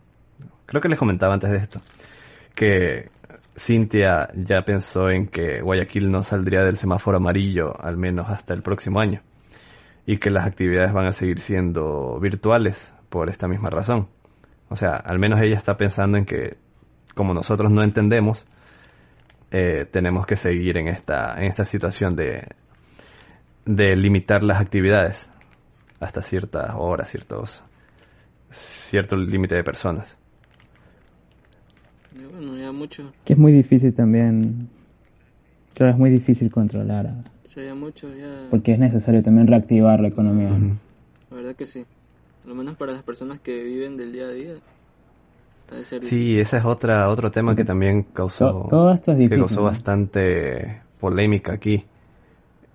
creo 0.65 0.81
que 0.81 0.89
les 0.89 0.99
comentaba 0.99 1.33
antes 1.33 1.49
de 1.51 1.57
esto, 1.57 1.81
que 2.55 3.09
Cintia 3.57 4.29
ya 4.35 4.61
pensó 4.61 5.09
en 5.09 5.27
que 5.27 5.61
Guayaquil 5.61 6.11
no 6.11 6.23
saldría 6.23 6.61
del 6.61 6.77
semáforo 6.77 7.17
amarillo 7.17 7.79
al 7.79 7.97
menos 7.97 8.27
hasta 8.29 8.53
el 8.53 8.61
próximo 8.61 8.99
año 8.99 9.21
y 10.05 10.17
que 10.17 10.29
las 10.29 10.45
actividades 10.45 10.93
van 10.93 11.07
a 11.07 11.11
seguir 11.11 11.39
siendo 11.39 12.19
virtuales 12.19 12.93
por 13.09 13.29
esta 13.29 13.47
misma 13.47 13.69
razón. 13.69 14.07
O 14.69 14.75
sea, 14.75 14.95
al 14.95 15.19
menos 15.19 15.41
ella 15.41 15.55
está 15.55 15.75
pensando 15.75 16.17
en 16.17 16.25
que 16.25 16.57
como 17.15 17.33
nosotros 17.33 17.71
no 17.71 17.83
entendemos, 17.83 18.45
eh, 19.51 19.85
tenemos 19.91 20.25
que 20.25 20.35
seguir 20.35 20.77
en 20.77 20.87
esta, 20.87 21.33
en 21.37 21.45
esta 21.45 21.63
situación 21.63 22.15
de, 22.15 22.47
de 23.65 23.95
limitar 23.95 24.43
las 24.43 24.61
actividades 24.61 25.29
hasta 25.99 26.21
ciertas 26.21 26.71
horas, 26.77 27.09
ciertos, 27.09 27.63
cierto 28.51 29.15
límite 29.15 29.55
de 29.55 29.63
personas. 29.63 30.17
Bueno, 32.31 32.57
ya 32.57 32.71
mucho, 32.71 33.11
Que 33.25 33.33
es 33.33 33.39
muy 33.39 33.51
difícil 33.51 33.93
también... 33.93 34.69
Claro, 35.75 35.91
es 35.93 35.97
muy 35.99 36.09
difícil 36.09 36.49
controlar, 36.51 37.05
o 37.05 37.47
sea, 37.47 37.63
ya 37.63 37.75
mucho, 37.75 38.11
ya, 38.15 38.47
porque 38.49 38.71
es 38.73 38.79
necesario 38.79 39.21
también 39.21 39.45
reactivar 39.45 39.99
la 39.99 40.07
economía. 40.07 40.49
¿no? 40.49 40.75
la 41.29 41.35
verdad 41.37 41.55
que 41.55 41.67
sí. 41.67 41.85
Lo 42.47 42.55
menos 42.55 42.75
para 42.77 42.93
las 42.93 43.03
personas 43.03 43.39
que 43.41 43.61
viven 43.63 43.95
del 43.95 44.11
día 44.11 44.25
a 44.25 44.29
día. 44.29 44.53
Sí, 46.01 46.39
ese 46.39 46.57
es 46.57 46.65
otra, 46.65 47.09
otro 47.09 47.29
tema 47.29 47.55
que 47.55 47.63
también 47.65 48.03
causó, 48.03 48.63
To- 48.63 48.67
todo 48.69 48.91
esto 48.91 49.11
es 49.11 49.29
que 49.29 49.35
causó 49.37 49.57
¿no? 49.57 49.63
bastante 49.63 50.81
polémica 50.99 51.53
aquí, 51.53 51.85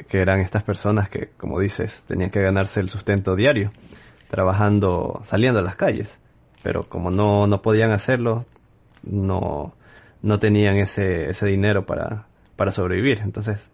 que 0.09 0.21
eran 0.21 0.41
estas 0.41 0.63
personas 0.63 1.09
que, 1.09 1.31
como 1.37 1.61
dices, 1.61 2.05
tenían 2.07 2.31
que 2.31 2.41
ganarse 2.41 2.81
el 2.81 2.89
sustento 2.89 3.35
diario, 3.37 3.73
trabajando, 4.29 5.21
saliendo 5.25 5.61
a 5.61 5.63
las 5.63 5.77
calles, 5.77 6.21
pero 6.63 6.83
como 6.83 7.11
no, 7.11 7.47
no 7.47 7.63
podían 7.63 7.93
hacerlo, 7.93 8.45
no, 9.03 9.75
no 10.23 10.39
tenían 10.39 10.77
ese, 10.77 11.31
ese 11.31 11.47
dinero 11.47 11.85
para, 11.87 12.27
para 12.57 12.73
sobrevivir. 12.73 13.21
Entonces, 13.23 13.71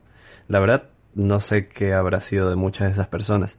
la 0.48 0.60
verdad, 0.60 0.90
no 1.14 1.40
sé 1.40 1.68
qué 1.68 1.94
habrá 1.94 2.20
sido 2.20 2.48
de 2.48 2.56
muchas 2.56 2.88
de 2.88 2.92
esas 2.92 3.08
personas. 3.08 3.58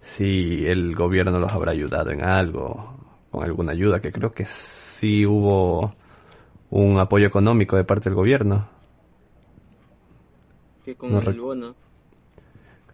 Si 0.00 0.66
el 0.66 0.94
gobierno 0.94 1.38
los 1.38 1.52
habrá 1.52 1.72
ayudado 1.72 2.10
en 2.10 2.24
algo, 2.24 2.96
con 3.30 3.44
alguna 3.44 3.72
ayuda, 3.72 4.00
que 4.00 4.12
creo 4.12 4.32
que 4.32 4.44
sí 4.44 5.24
hubo 5.24 5.90
un 6.70 6.98
apoyo 6.98 7.26
económico 7.26 7.76
de 7.76 7.84
parte 7.84 8.08
del 8.08 8.16
gobierno 8.16 8.71
Que 10.84 10.96
con 10.96 11.12
No 11.12 11.20
el 11.20 11.40
bono. 11.40 11.74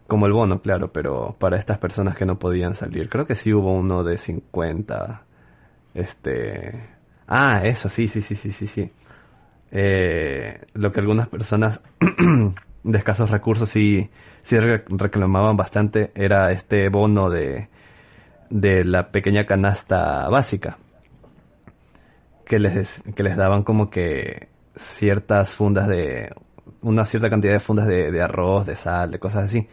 Como 0.07 0.27
el 0.27 0.33
bono, 0.33 0.61
claro, 0.63 0.91
pero 0.93 1.37
para 1.39 1.59
estas 1.59 1.79
personas 1.79 2.17
que 2.17 2.25
no 2.25 2.39
podían 2.39 2.75
salir. 2.75 3.09
Creo 3.11 3.27
que 3.27 3.35
sí 3.35 3.53
hubo 3.53 3.73
uno 3.75 4.05
de 4.05 4.17
50. 4.17 5.23
Este. 5.95 6.89
Ah, 7.27 7.61
eso, 7.65 7.89
sí, 7.91 8.09
sí, 8.09 8.23
sí, 8.23 8.35
sí, 8.35 8.51
sí, 8.51 8.67
sí. 8.67 8.91
Eh, 9.71 10.63
lo 10.75 10.93
que 10.93 11.01
algunas 11.01 11.29
personas 11.29 11.83
de 12.85 12.99
escasos 12.99 13.31
recursos 13.31 13.69
sí, 13.69 14.09
sí 14.41 14.59
re- 14.59 14.85
reclamaban 14.89 15.59
bastante 15.59 16.11
era 16.15 16.53
este 16.53 16.89
bono 16.89 17.29
de, 17.29 17.69
de 18.49 18.85
la 18.85 19.11
pequeña 19.11 19.45
canasta 19.45 20.27
básica. 20.31 20.79
Que 22.47 22.59
les, 22.59 23.03
que 23.15 23.23
les 23.23 23.37
daban 23.37 23.63
como 23.63 23.91
que 23.91 24.49
ciertas 24.75 25.55
fundas 25.55 25.87
de. 25.89 26.33
Una 26.83 27.05
cierta 27.05 27.29
cantidad 27.31 27.53
de 27.53 27.61
fundas 27.61 27.87
de, 27.87 28.11
de 28.11 28.23
arroz, 28.23 28.67
de 28.67 28.77
sal, 28.77 29.11
de 29.11 29.19
cosas 29.19 29.45
así. 29.45 29.67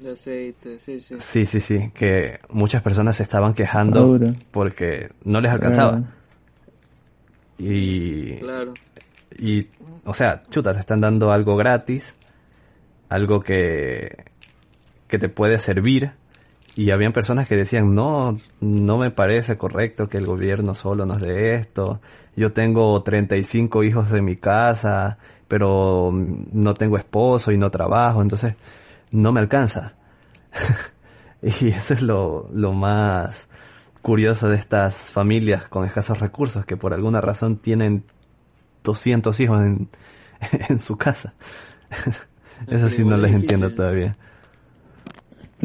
De 0.00 0.12
aceite, 0.12 0.78
sí, 0.78 1.00
sí. 1.00 1.16
Sí, 1.18 1.46
sí, 1.46 1.60
sí, 1.60 1.90
que 1.94 2.40
muchas 2.50 2.82
personas 2.82 3.16
se 3.16 3.22
estaban 3.22 3.54
quejando 3.54 4.00
Maduro. 4.02 4.34
porque 4.50 5.10
no 5.24 5.40
les 5.40 5.50
alcanzaba. 5.52 6.02
Y, 7.58 8.34
Claro. 8.38 8.74
y, 9.38 9.66
o 10.04 10.12
sea, 10.14 10.42
chuta, 10.50 10.74
te 10.74 10.80
están 10.80 11.00
dando 11.00 11.30
algo 11.32 11.56
gratis, 11.56 12.14
algo 13.08 13.40
que, 13.40 14.24
que 15.08 15.18
te 15.18 15.28
puede 15.28 15.58
servir. 15.58 16.12
Y 16.76 16.90
habían 16.90 17.14
personas 17.14 17.48
que 17.48 17.56
decían, 17.56 17.94
no, 17.94 18.38
no 18.60 18.98
me 18.98 19.10
parece 19.10 19.56
correcto 19.56 20.08
que 20.08 20.18
el 20.18 20.26
gobierno 20.26 20.74
solo 20.74 21.06
nos 21.06 21.22
dé 21.22 21.54
esto. 21.54 22.02
Yo 22.36 22.52
tengo 22.52 23.02
35 23.02 23.82
hijos 23.82 24.12
en 24.12 24.26
mi 24.26 24.36
casa, 24.36 25.16
pero 25.48 26.12
no 26.12 26.74
tengo 26.74 26.98
esposo 26.98 27.50
y 27.50 27.56
no 27.56 27.70
trabajo, 27.70 28.20
entonces 28.20 28.56
no 29.10 29.32
me 29.32 29.40
alcanza. 29.40 29.94
y 31.42 31.68
eso 31.68 31.94
es 31.94 32.02
lo, 32.02 32.50
lo 32.52 32.74
más 32.74 33.48
curioso 34.02 34.50
de 34.50 34.56
estas 34.56 34.96
familias 35.10 35.68
con 35.68 35.86
escasos 35.86 36.20
recursos, 36.20 36.66
que 36.66 36.76
por 36.76 36.92
alguna 36.92 37.22
razón 37.22 37.56
tienen 37.56 38.04
200 38.84 39.40
hijos 39.40 39.62
en, 39.62 39.88
en 40.68 40.78
su 40.78 40.98
casa. 40.98 41.34
Eso 42.68 42.88
sí 42.88 43.04
no 43.04 43.16
les 43.16 43.32
entiendo 43.32 43.70
todavía. 43.74 44.16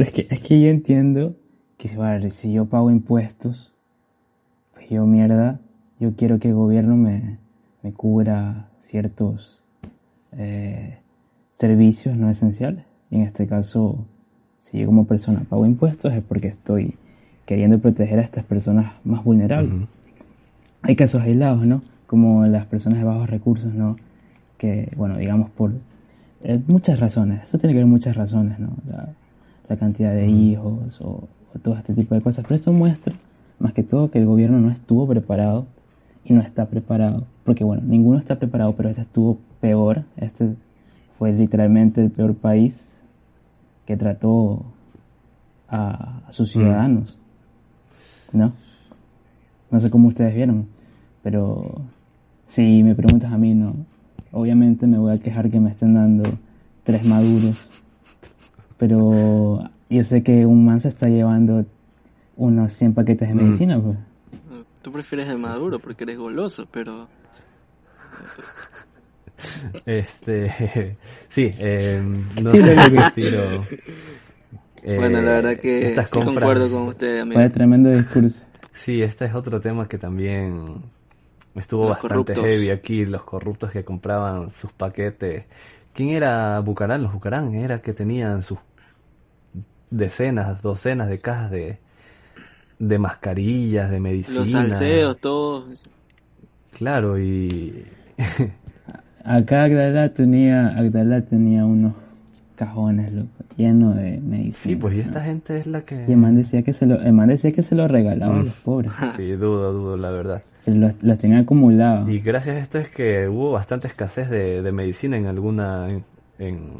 Pero 0.01 0.09
es 0.09 0.15
que, 0.15 0.33
es 0.33 0.39
que 0.39 0.59
yo 0.59 0.67
entiendo 0.69 1.35
que 1.77 1.89
si 2.31 2.51
yo 2.51 2.65
pago 2.65 2.89
impuestos, 2.89 3.71
pues 4.73 4.89
yo 4.89 5.05
mierda, 5.05 5.59
yo 5.99 6.15
quiero 6.15 6.39
que 6.39 6.47
el 6.47 6.55
gobierno 6.55 6.95
me, 6.95 7.37
me 7.83 7.93
cubra 7.93 8.69
ciertos 8.79 9.61
eh, 10.31 10.97
servicios 11.51 12.17
no 12.17 12.31
esenciales. 12.31 12.83
Y 13.11 13.17
en 13.17 13.21
este 13.21 13.45
caso, 13.45 14.07
si 14.59 14.79
yo 14.79 14.87
como 14.87 15.05
persona 15.05 15.45
pago 15.47 15.67
impuestos 15.67 16.11
es 16.13 16.23
porque 16.23 16.47
estoy 16.47 16.95
queriendo 17.45 17.77
proteger 17.77 18.17
a 18.17 18.23
estas 18.23 18.43
personas 18.43 18.93
más 19.03 19.23
vulnerables. 19.23 19.71
Ujú. 19.71 19.85
Hay 20.81 20.95
casos 20.95 21.21
aislados, 21.21 21.67
¿no? 21.67 21.83
Como 22.07 22.47
las 22.47 22.65
personas 22.65 22.97
de 22.97 23.05
bajos 23.05 23.29
recursos, 23.29 23.71
¿no? 23.71 23.97
Que, 24.57 24.91
bueno, 24.95 25.19
digamos 25.19 25.51
por 25.51 25.73
eh, 26.43 26.59
muchas 26.65 26.99
razones. 26.99 27.43
Eso 27.43 27.59
tiene 27.59 27.73
que 27.73 27.77
ver 27.77 27.87
muchas 27.87 28.15
razones, 28.15 28.57
¿no? 28.57 28.69
La, 28.89 29.13
la 29.71 29.77
cantidad 29.77 30.13
de 30.13 30.27
hijos 30.27 30.99
o, 31.01 31.27
o 31.55 31.59
todo 31.63 31.75
este 31.75 31.93
tipo 31.93 32.13
de 32.13 32.21
cosas. 32.21 32.43
Pero 32.43 32.55
esto 32.55 32.73
muestra, 32.73 33.15
más 33.59 33.73
que 33.73 33.83
todo, 33.83 34.11
que 34.11 34.19
el 34.19 34.25
gobierno 34.25 34.59
no 34.59 34.69
estuvo 34.69 35.07
preparado 35.07 35.65
y 36.25 36.33
no 36.33 36.41
está 36.41 36.65
preparado. 36.65 37.25
Porque, 37.45 37.63
bueno, 37.63 37.83
ninguno 37.85 38.19
está 38.19 38.37
preparado, 38.37 38.73
pero 38.75 38.89
este 38.89 39.01
estuvo 39.01 39.37
peor. 39.61 40.03
Este 40.17 40.55
fue 41.17 41.31
literalmente 41.31 42.01
el 42.01 42.11
peor 42.11 42.35
país 42.35 42.91
que 43.85 43.95
trató 43.95 44.65
a, 45.69 46.19
a 46.27 46.31
sus 46.31 46.51
ciudadanos. 46.51 47.17
¿No? 48.33 48.53
No 49.69 49.79
sé 49.79 49.89
cómo 49.89 50.09
ustedes 50.09 50.35
vieron, 50.35 50.67
pero 51.23 51.81
si 52.45 52.83
me 52.83 52.93
preguntas 52.93 53.31
a 53.31 53.37
mí, 53.37 53.53
no. 53.53 53.73
Obviamente 54.33 54.85
me 54.85 54.97
voy 54.97 55.13
a 55.13 55.19
quejar 55.19 55.49
que 55.49 55.61
me 55.61 55.69
estén 55.69 55.93
dando 55.93 56.23
tres 56.83 57.05
maduros, 57.05 57.69
pero 58.81 59.69
yo 59.91 60.03
sé 60.03 60.23
que 60.23 60.43
un 60.43 60.65
man 60.65 60.81
se 60.81 60.87
está 60.87 61.07
llevando 61.07 61.63
unos 62.35 62.73
100 62.73 62.95
paquetes 62.95 63.27
de 63.27 63.35
Mm. 63.35 63.37
medicina, 63.37 63.79
pues. 63.79 63.95
Tú 64.81 64.91
prefieres 64.91 65.29
el 65.29 65.37
maduro 65.37 65.77
porque 65.77 66.03
eres 66.03 66.17
goloso, 66.17 66.67
pero 66.71 67.07
Este, 69.85 70.97
sí, 71.29 71.51
eh, 71.59 72.01
no 72.41 72.51
sé 72.51 72.57
lo 72.75 72.83
qué 72.83 72.91
que- 72.91 72.97
estilo. 72.97 73.41
eh, 74.83 74.97
bueno, 74.97 75.21
la 75.21 75.31
verdad 75.31 75.57
que 75.57 75.89
estas 75.89 76.09
sí 76.09 76.15
compras- 76.19 76.33
concuerdo 76.35 76.71
con 76.71 76.81
usted, 76.83 77.19
amigo. 77.19 77.39
Fue 77.39 77.49
tremendo 77.51 77.91
discurso. 77.91 78.45
Sí, 78.73 79.03
este 79.03 79.25
es 79.25 79.35
otro 79.35 79.61
tema 79.61 79.87
que 79.87 79.99
también 79.99 80.77
estuvo 81.53 81.83
Los 81.83 81.91
bastante 81.91 82.33
corruptos. 82.33 82.43
heavy 82.45 82.69
aquí, 82.71 83.05
los 83.05 83.23
corruptos 83.23 83.69
que 83.71 83.83
compraban 83.83 84.51
sus 84.53 84.71
paquetes. 84.71 85.45
¿Quién 85.93 86.09
era 86.09 86.59
Bucarán? 86.61 87.03
Los 87.03 87.13
Bucarán, 87.13 87.53
era 87.53 87.81
que 87.81 87.93
tenían 87.93 88.41
sus 88.43 88.57
decenas, 89.91 90.61
docenas 90.63 91.07
de 91.09 91.19
cajas 91.19 91.51
de, 91.51 91.77
de 92.79 92.97
mascarillas, 92.99 93.91
de 93.91 93.99
medicina. 93.99 94.39
Los 94.39 94.49
salseos, 94.49 95.17
todos. 95.19 95.83
Claro, 96.77 97.19
y 97.19 97.85
Acá 99.23 99.63
Agdalá 99.63 100.09
tenía, 100.13 100.69
Agdalá 100.69 101.21
tenía 101.21 101.65
unos 101.65 101.93
cajones, 102.55 103.11
loco, 103.13 103.29
llenos 103.57 103.95
de 103.95 104.19
medicina. 104.19 104.53
sí, 104.53 104.75
pues 104.75 104.93
y 104.95 104.97
¿no? 104.97 105.03
esta 105.03 105.21
gente 105.23 105.57
es 105.57 105.67
la 105.67 105.81
que... 105.81 106.05
Y 106.07 106.11
el 106.11 106.17
man 106.17 106.35
decía 106.35 106.63
que 106.63 106.73
se 106.73 106.85
lo, 106.85 106.99
el 106.99 107.13
man 107.13 107.27
decía 107.29 107.51
que 107.51 107.63
se 107.63 107.75
lo 107.75 107.87
regalaba 107.87 108.35
a 108.35 108.39
Mm. 108.39 108.43
los 108.45 108.53
pobres. 108.53 108.91
Sí, 109.17 109.31
dudo, 109.33 109.73
dudo, 109.73 109.97
la 109.97 110.09
verdad. 110.11 110.43
Los, 110.65 110.93
los 111.01 111.17
tenía 111.19 111.39
acumulados. 111.39 112.07
Y 112.09 112.19
gracias 112.19 112.55
a 112.55 112.59
esto 112.59 112.77
es 112.79 112.89
que 112.89 113.27
hubo 113.27 113.51
bastante 113.51 113.87
escasez 113.87 114.29
de, 114.29 114.61
de 114.61 114.71
medicina 114.71 115.17
en 115.17 115.25
alguna... 115.27 115.89
En, 115.89 116.03
en- 116.39 116.71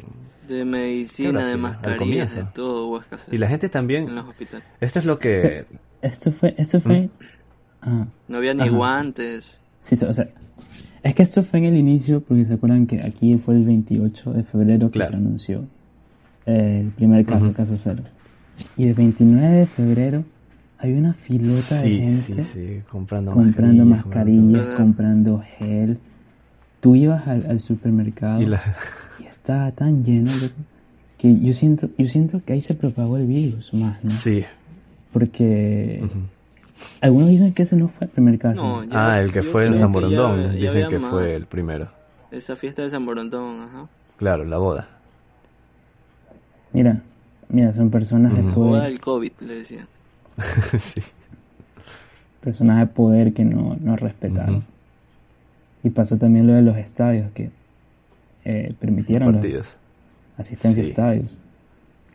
De 0.51 0.65
medicina, 0.65 1.47
de 1.47 1.55
mascarillas, 1.57 2.35
de 2.35 2.43
todo 2.53 2.87
hubo 2.87 2.99
escasez 2.99 3.33
Y 3.33 3.37
la 3.37 3.47
gente 3.47 3.69
también... 3.69 4.07
en 4.09 4.15
los 4.15 4.27
hospitales. 4.27 4.65
Esto 4.81 4.99
es 4.99 5.05
lo 5.05 5.17
que... 5.17 5.65
Esto 6.01 6.31
fue, 6.31 6.55
esto 6.57 6.81
fue, 6.81 7.01
Mm. 7.03 7.09
ah, 7.83 8.07
No 8.27 8.37
había 8.37 8.53
ni 8.55 8.63
Ajá. 8.63 8.71
guantes. 8.71 9.61
sí, 9.81 9.95
o 10.03 10.13
sea, 10.13 10.27
es 11.03 11.15
que 11.15 11.21
esto 11.23 11.43
fue 11.43 11.59
en 11.59 11.65
el 11.65 11.77
inicio, 11.77 12.21
porque 12.21 12.45
se 12.45 12.53
acuerdan 12.53 12.87
que 12.87 13.01
aquí 13.03 13.37
fue 13.37 13.55
el 13.55 13.65
28 13.65 14.33
de 14.33 14.43
febrero 14.43 14.87
que 14.87 14.99
Claro. 14.99 15.11
se 15.11 15.15
anunció 15.17 15.63
el 16.45 16.89
primer 16.89 17.25
caso, 17.25 17.45
Ujú. 17.45 17.53
caso 17.53 17.77
cero. 17.77 18.03
Y 18.77 18.87
el 18.87 18.93
29 18.95 19.55
de 19.57 19.65
febrero 19.67 20.23
hay 20.79 20.93
una 20.93 21.13
filota 21.13 21.75
de 21.81 21.83
Sí, 21.83 21.99
gente 21.99 22.43
sí, 22.43 22.51
sí, 22.51 22.81
comprando, 22.89 23.31
comprando 23.31 23.85
mascarillas, 23.85 24.65
todo. 24.65 24.77
comprando 24.77 25.43
gel. 25.57 25.99
Tú 26.79 26.95
ibas 26.95 27.27
al, 27.27 27.45
al 27.47 27.59
supermercado 27.59 28.41
Y 28.41 28.47
la... 28.47 28.59
y 29.19 29.25
estaba 29.51 29.71
tan 29.71 30.03
lleno 30.03 30.31
que 31.17 31.39
yo 31.39 31.53
siento, 31.53 31.89
yo 31.97 32.07
siento 32.07 32.41
que 32.45 32.53
ahí 32.53 32.61
se 32.61 32.73
propagó 32.73 33.17
el 33.17 33.27
virus 33.27 33.73
más, 33.73 34.01
¿no? 34.03 34.09
Sí. 34.09 34.43
Porque 35.13 36.01
algunos 37.01 37.29
dicen 37.29 37.53
que 37.53 37.63
ese 37.63 37.75
no 37.75 37.87
fue 37.89 38.05
el 38.05 38.11
primer 38.11 38.39
caso. 38.39 38.61
No, 38.83 38.87
Ah, 38.97 39.19
el 39.19 39.31
que 39.31 39.41
fue 39.41 39.67
en 39.67 39.77
San 39.77 39.91
que 39.91 40.01
ya- 40.01 40.07
Borondón. 40.21 40.51
ya 40.53 40.71
Dicen 40.73 40.89
que 40.89 40.99
más. 40.99 41.11
fue 41.11 41.35
el 41.35 41.45
primero. 41.45 41.89
Esa 42.31 42.55
fiesta 42.55 42.81
de 42.81 42.89
San 42.89 43.05
Borondón, 43.05 43.61
ajá. 43.61 43.87
Claro, 44.17 44.43
la 44.45 44.57
boda. 44.57 44.87
Mira, 46.73 47.01
mira, 47.49 47.73
son 47.73 47.89
personas 47.89 48.33
de 48.33 48.41
Ujú. 48.41 48.51
Boda 48.61 48.69
poder, 48.79 48.89
del 48.89 48.99
COVID, 49.01 49.31
le 49.41 49.55
decían. 49.57 49.87
sí. 50.79 51.01
personas 52.39 52.79
de 52.79 52.87
poder 52.87 53.33
que 53.33 53.43
no, 53.45 53.77
no 53.79 53.95
respetaron. 53.95 54.63
Y 55.83 55.89
pasó 55.91 56.17
también 56.17 56.47
lo 56.47 56.53
de 56.53 56.61
los 56.63 56.77
estadios 56.77 57.31
que 57.33 57.51
eh, 58.45 58.73
permitieron 58.79 59.33
Partidos. 59.33 59.77
asistencia 60.37 60.81
Sí. 60.83 60.87
a 60.87 60.89
estadios. 60.91 61.37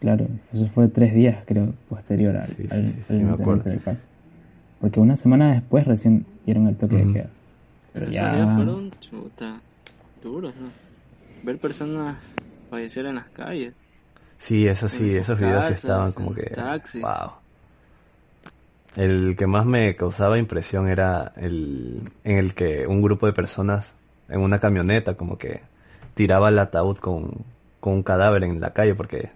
Claro, 0.01 0.27
eso 0.53 0.69
fue 0.75 0.89
tres 0.89 1.15
días, 1.15 1.43
creo, 1.47 1.73
posterior 1.89 2.37
al, 2.37 2.49
Sí, 2.49 2.55
sí, 2.59 2.69
al- 2.71 2.83
sí, 2.85 2.87
al 2.87 2.93
sí, 2.93 3.13
me 3.13 3.19
anunciamiento 3.21 3.43
acuerdo. 3.43 3.71
del 3.71 3.83
caso. 3.83 4.03
Porque 4.81 5.01
una 5.01 5.17
semana 5.17 5.53
después 5.55 5.87
recién 5.87 6.27
dieron 6.45 6.67
el 6.69 6.77
toque 6.77 6.97
de 6.97 7.13
queda. 7.13 7.31
Pero 7.95 8.11
Ya. 8.11 8.27
esos 8.31 8.37
días 8.37 8.55
fueron 8.55 8.91
chuta, 9.01 9.61
duros, 10.23 10.53
¿no? 10.61 10.69
Ver 11.45 11.59
personas 11.59 12.17
fallecer 12.69 13.07
en 13.07 13.15
las 13.15 13.29
calles. 13.31 13.73
Sí, 14.39 14.67
eso 14.67 14.89
sí, 14.89 15.09
esos 15.09 15.39
videos 15.39 15.65
casas, 15.65 15.79
estaban 15.79 16.13
como 16.13 16.35
que... 16.35 16.43
taxis. 16.51 17.01
Wow. 17.01 17.33
El 18.97 19.35
que 19.37 19.47
más 19.47 19.67
me 19.67 19.95
causaba 19.97 20.39
impresión 20.39 20.89
era 20.89 21.33
el 21.37 22.11
en 22.25 22.37
el 22.37 22.55
que 22.55 22.87
un 22.87 23.03
grupo 23.03 23.27
de 23.27 23.33
personas 23.33 23.95
en 24.29 24.41
una 24.41 24.59
camioneta 24.59 25.15
como 25.15 25.37
que 25.39 25.61
tiraba 26.17 26.49
el 26.49 26.59
ataúd 26.59 26.97
con, 26.97 27.45
con 27.79 27.93
un 27.93 28.03
cadáver 28.03 28.43
en 28.43 28.59
la 28.59 28.73
calle 28.73 28.95
porque 28.95 29.33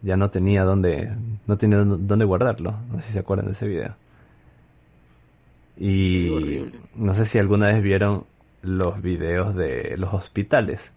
ya 0.00 0.16
no 0.16 0.30
tenía 0.30 0.62
dónde 0.62 1.10
no 1.46 1.58
tenía 1.58 1.78
dónde 1.78 2.24
guardarlo. 2.24 2.76
No 2.88 3.00
sé 3.00 3.08
si 3.08 3.12
se 3.14 3.18
acuerdan 3.18 3.46
de 3.46 3.52
ese 3.52 3.66
video. 3.66 3.96
Y 5.76 6.70
no 6.94 7.14
sé 7.14 7.24
si 7.24 7.38
alguna 7.38 7.66
vez 7.66 7.82
vieron 7.82 8.24
los 8.62 9.02
videos 9.02 9.56
de 9.56 9.96
los 9.96 10.14
hospitales 10.14 10.92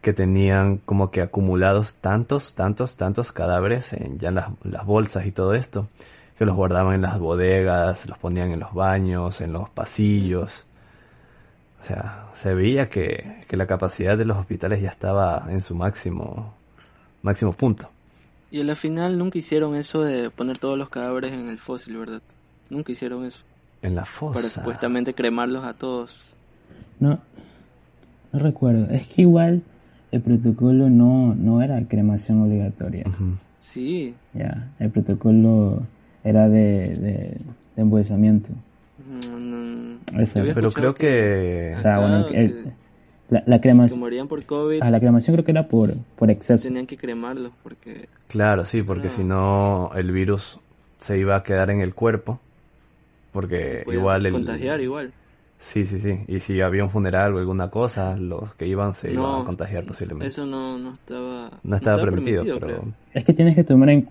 que 0.00 0.12
tenían 0.12 0.78
como 0.78 1.12
que 1.12 1.22
acumulados 1.22 1.94
tantos, 1.94 2.56
tantos, 2.56 2.96
tantos 2.96 3.30
cadáveres 3.30 3.92
en 3.92 4.18
ya 4.18 4.30
en 4.30 4.34
las, 4.34 4.50
las 4.64 4.84
bolsas 4.84 5.26
y 5.26 5.30
todo 5.30 5.54
esto, 5.54 5.88
que 6.38 6.44
los 6.44 6.56
guardaban 6.56 6.96
en 6.96 7.02
las 7.02 7.20
bodegas, 7.20 8.08
los 8.08 8.18
ponían 8.18 8.50
en 8.50 8.58
los 8.58 8.74
baños, 8.74 9.40
en 9.40 9.52
los 9.52 9.70
pasillos. 9.70 10.66
O 11.82 11.84
sea, 11.84 12.26
se 12.34 12.54
veía 12.54 12.88
que, 12.88 13.44
que 13.48 13.56
la 13.56 13.66
capacidad 13.66 14.16
de 14.16 14.24
los 14.24 14.38
hospitales 14.38 14.80
ya 14.80 14.88
estaba 14.88 15.46
en 15.50 15.60
su 15.60 15.74
máximo, 15.74 16.54
máximo 17.22 17.52
punto. 17.52 17.90
Y 18.52 18.60
a 18.60 18.64
la 18.64 18.76
final 18.76 19.18
nunca 19.18 19.38
hicieron 19.38 19.74
eso 19.74 20.02
de 20.02 20.30
poner 20.30 20.58
todos 20.58 20.78
los 20.78 20.88
cadáveres 20.90 21.32
en 21.32 21.48
el 21.48 21.58
fósil, 21.58 21.96
¿verdad? 21.96 22.22
Nunca 22.70 22.92
hicieron 22.92 23.24
eso. 23.24 23.42
En 23.82 23.96
la 23.96 24.04
fosa. 24.04 24.34
Para 24.34 24.48
supuestamente 24.48 25.12
cremarlos 25.12 25.64
a 25.64 25.74
todos. 25.74 26.32
No, 27.00 27.18
no 28.32 28.38
recuerdo. 28.38 28.86
Es 28.94 29.08
que 29.08 29.22
igual 29.22 29.62
el 30.12 30.20
protocolo 30.20 30.88
no, 30.88 31.34
no 31.34 31.62
era 31.62 31.82
cremación 31.88 32.42
obligatoria. 32.42 33.04
Sí. 33.58 34.14
Ya, 34.34 34.70
el 34.78 34.90
protocolo 34.90 35.82
era 36.22 36.48
de, 36.48 36.94
de, 36.96 37.36
de 37.74 37.82
embolsamiento. 37.82 38.52
Mm, 39.06 40.20
Eso, 40.20 40.40
Pero 40.54 40.70
creo 40.70 40.94
que... 40.94 41.74
O 41.78 41.82
sea, 41.82 41.92
Acá, 41.92 42.00
bueno, 42.00 42.26
el- 42.28 42.64
que- 42.64 43.42
la, 43.46 43.60
cremación, 43.62 43.98
morían 44.00 44.28
por 44.28 44.44
COVID 44.44 44.80
ah, 44.82 44.90
la 44.90 45.00
cremación 45.00 45.34
creo 45.34 45.44
que 45.44 45.52
era 45.52 45.66
por, 45.66 45.94
por 46.18 46.30
exceso. 46.30 46.64
tenían 46.68 46.86
que 46.86 46.98
cremarlos 46.98 47.52
porque 47.62 48.08
Claro, 48.28 48.64
sí, 48.66 48.82
porque 48.82 49.06
Ah. 49.08 49.10
si 49.10 49.24
no 49.24 49.90
el 49.94 50.12
virus 50.12 50.58
se 51.00 51.18
iba 51.18 51.36
a 51.36 51.42
quedar 51.42 51.70
en 51.70 51.80
el 51.80 51.94
cuerpo. 51.94 52.40
Porque 53.32 53.84
igual 53.90 54.26
el... 54.26 54.32
contagiar 54.32 54.80
igual. 54.82 55.12
Sí, 55.58 55.86
sí, 55.86 55.98
sí. 56.00 56.18
Y 56.28 56.40
si 56.40 56.60
había 56.60 56.84
un 56.84 56.90
funeral 56.90 57.32
o 57.34 57.38
alguna 57.38 57.70
cosa, 57.70 58.16
los 58.16 58.54
que 58.56 58.66
iban 58.66 58.92
se 58.94 59.12
iban 59.12 59.42
a 59.42 59.44
contagiar 59.44 59.84
posiblemente. 59.84 60.26
Eso 60.26 60.44
no, 60.44 60.76
no 60.78 60.92
estaba 60.92 61.50
no 61.62 61.76
estaba 61.76 62.02
permitido, 62.02 62.42
pero... 62.44 62.58
creo. 62.66 62.84
Es 63.14 63.24
que 63.24 63.32
tienes 63.32 63.54
que 63.54 63.64
tomar 63.64 63.88
en, 63.90 64.08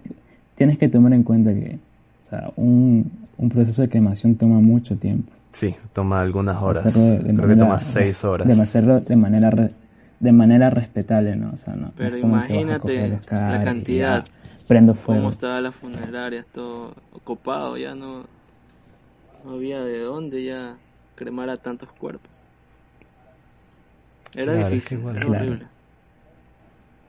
tienes 0.56 0.78
que 0.80 0.88
tomar 0.90 1.14
en 1.14 1.22
cuenta 1.24 1.54
que 1.54 1.78
o 2.26 2.30
sea, 2.30 2.52
un, 2.56 3.12
un 3.42 3.50
proceso 3.50 3.82
de 3.82 3.90
cremación 3.90 4.36
toma 4.36 4.60
mucho 4.60 4.96
tiempo. 4.98 5.32
Sí, 5.52 5.76
toma 5.94 6.22
algunas 6.22 6.62
horas. 6.62 6.84
De 6.86 7.34
Creo 7.36 7.48
que 7.48 7.56
toma 7.56 7.80
seis 7.80 8.24
horas. 8.24 8.48
De 8.48 8.62
hacerlo 8.62 9.02
de 9.02 9.16
manera 9.16 9.50
re- 9.50 9.72
de 10.20 10.32
manera 10.32 10.70
respetable, 10.70 11.36
¿no? 11.36 11.52
O 11.54 11.58
sea, 11.58 11.74
no, 11.76 11.92
Pero 11.98 12.16
imagínate 12.16 13.20
la 13.30 13.62
cantidad, 13.64 14.24
prendo 14.68 14.94
fuego. 14.94 15.22
Cómo 15.22 15.30
estaba 15.32 15.60
la 15.60 15.72
funeraria, 15.72 16.46
todo 16.54 16.94
ocupado, 17.12 17.76
ya 17.76 17.96
no, 17.96 18.26
no 19.44 19.52
había 19.52 19.82
de 19.82 20.00
dónde 20.00 20.44
ya 20.46 20.78
cremar 21.16 21.50
a 21.50 21.58
tantos 21.58 21.92
cuerpos. 21.92 22.30
Era 24.36 24.54
Claro, 24.54 24.70
difícil, 24.70 25.00
igual- 25.00 25.16
era 25.18 25.26
Claro. 25.26 25.44
horrible. 25.46 25.66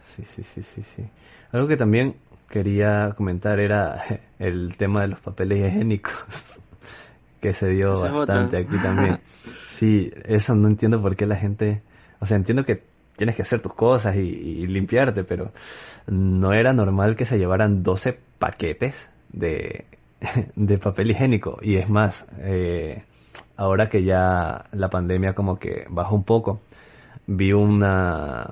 Sí, 0.05 0.25
sí, 0.25 0.42
sí, 0.42 0.62
sí, 0.62 0.83
sí. 0.83 1.05
Algo 1.53 1.68
que 1.68 1.77
también 1.77 2.14
quería 2.53 3.15
comentar 3.17 3.59
era 3.59 4.05
el 4.38 4.77
tema 4.77 5.03
de 5.03 5.09
los 5.09 5.21
papeles 5.21 5.59
higiénicos, 5.59 6.61
que 7.41 7.53
se 7.53 7.71
dio 7.71 7.91
bastante 7.91 8.59
aquí 8.59 8.77
también. 8.83 9.19
Sí, 9.73 10.12
eso 10.27 10.55
no 10.55 10.69
entiendo 10.69 11.03
por 11.03 11.17
qué 11.17 11.27
la 11.27 11.35
gente, 11.35 11.83
o 12.21 12.27
sea, 12.27 12.37
entiendo 12.37 12.65
que 12.65 12.85
tienes 13.17 13.35
que 13.35 13.43
hacer 13.43 13.61
tus 13.61 13.75
cosas 13.75 14.15
y, 14.15 14.21
y 14.21 14.67
limpiarte, 14.69 15.25
pero 15.25 15.51
no 16.07 16.53
era 16.53 16.73
normal 16.73 17.17
que 17.17 17.27
se 17.27 17.37
llevaran 17.37 17.83
12 17.83 18.17
paquetes 18.38 19.11
de, 19.33 19.87
de 20.55 20.79
papel 20.79 21.11
higiénico. 21.11 21.59
Y 21.62 21.79
es 21.79 21.88
más, 21.88 22.25
eh, 22.38 23.03
ahora 23.57 23.88
que 23.88 24.05
ya 24.05 24.67
la 24.71 24.88
pandemia 24.88 25.35
como 25.35 25.59
que 25.59 25.87
bajó 25.88 26.15
un 26.15 26.25
poco, 26.25 26.61
vi 27.27 27.53
una 27.53 28.51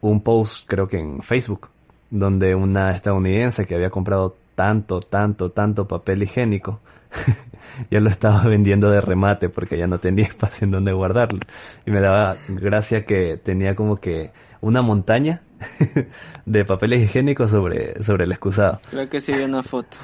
un 0.00 0.20
post 0.20 0.68
creo 0.68 0.86
que 0.86 0.98
en 0.98 1.22
Facebook 1.22 1.70
donde 2.10 2.54
una 2.54 2.92
estadounidense 2.94 3.66
que 3.66 3.74
había 3.74 3.90
comprado 3.90 4.36
tanto, 4.54 5.00
tanto, 5.00 5.50
tanto 5.50 5.88
papel 5.88 6.22
higiénico 6.22 6.80
ya 7.90 8.00
lo 8.00 8.08
estaba 8.10 8.42
vendiendo 8.44 8.90
de 8.90 9.00
remate 9.00 9.48
porque 9.48 9.76
ya 9.78 9.86
no 9.86 9.98
tenía 9.98 10.24
espacio 10.28 10.64
en 10.64 10.70
donde 10.72 10.92
guardarlo. 10.92 11.40
Y 11.86 11.90
me 11.90 12.00
daba 12.00 12.36
gracia 12.48 13.04
que 13.04 13.36
tenía 13.42 13.74
como 13.74 13.96
que 13.96 14.30
una 14.60 14.82
montaña 14.82 15.42
de 16.46 16.64
papeles 16.64 17.02
higiénicos 17.02 17.50
sobre, 17.50 18.02
sobre 18.02 18.24
el 18.24 18.32
excusado. 18.32 18.80
Creo 18.90 19.08
que 19.08 19.20
sí 19.20 19.32
vi 19.32 19.42
una 19.42 19.62
foto. 19.62 19.96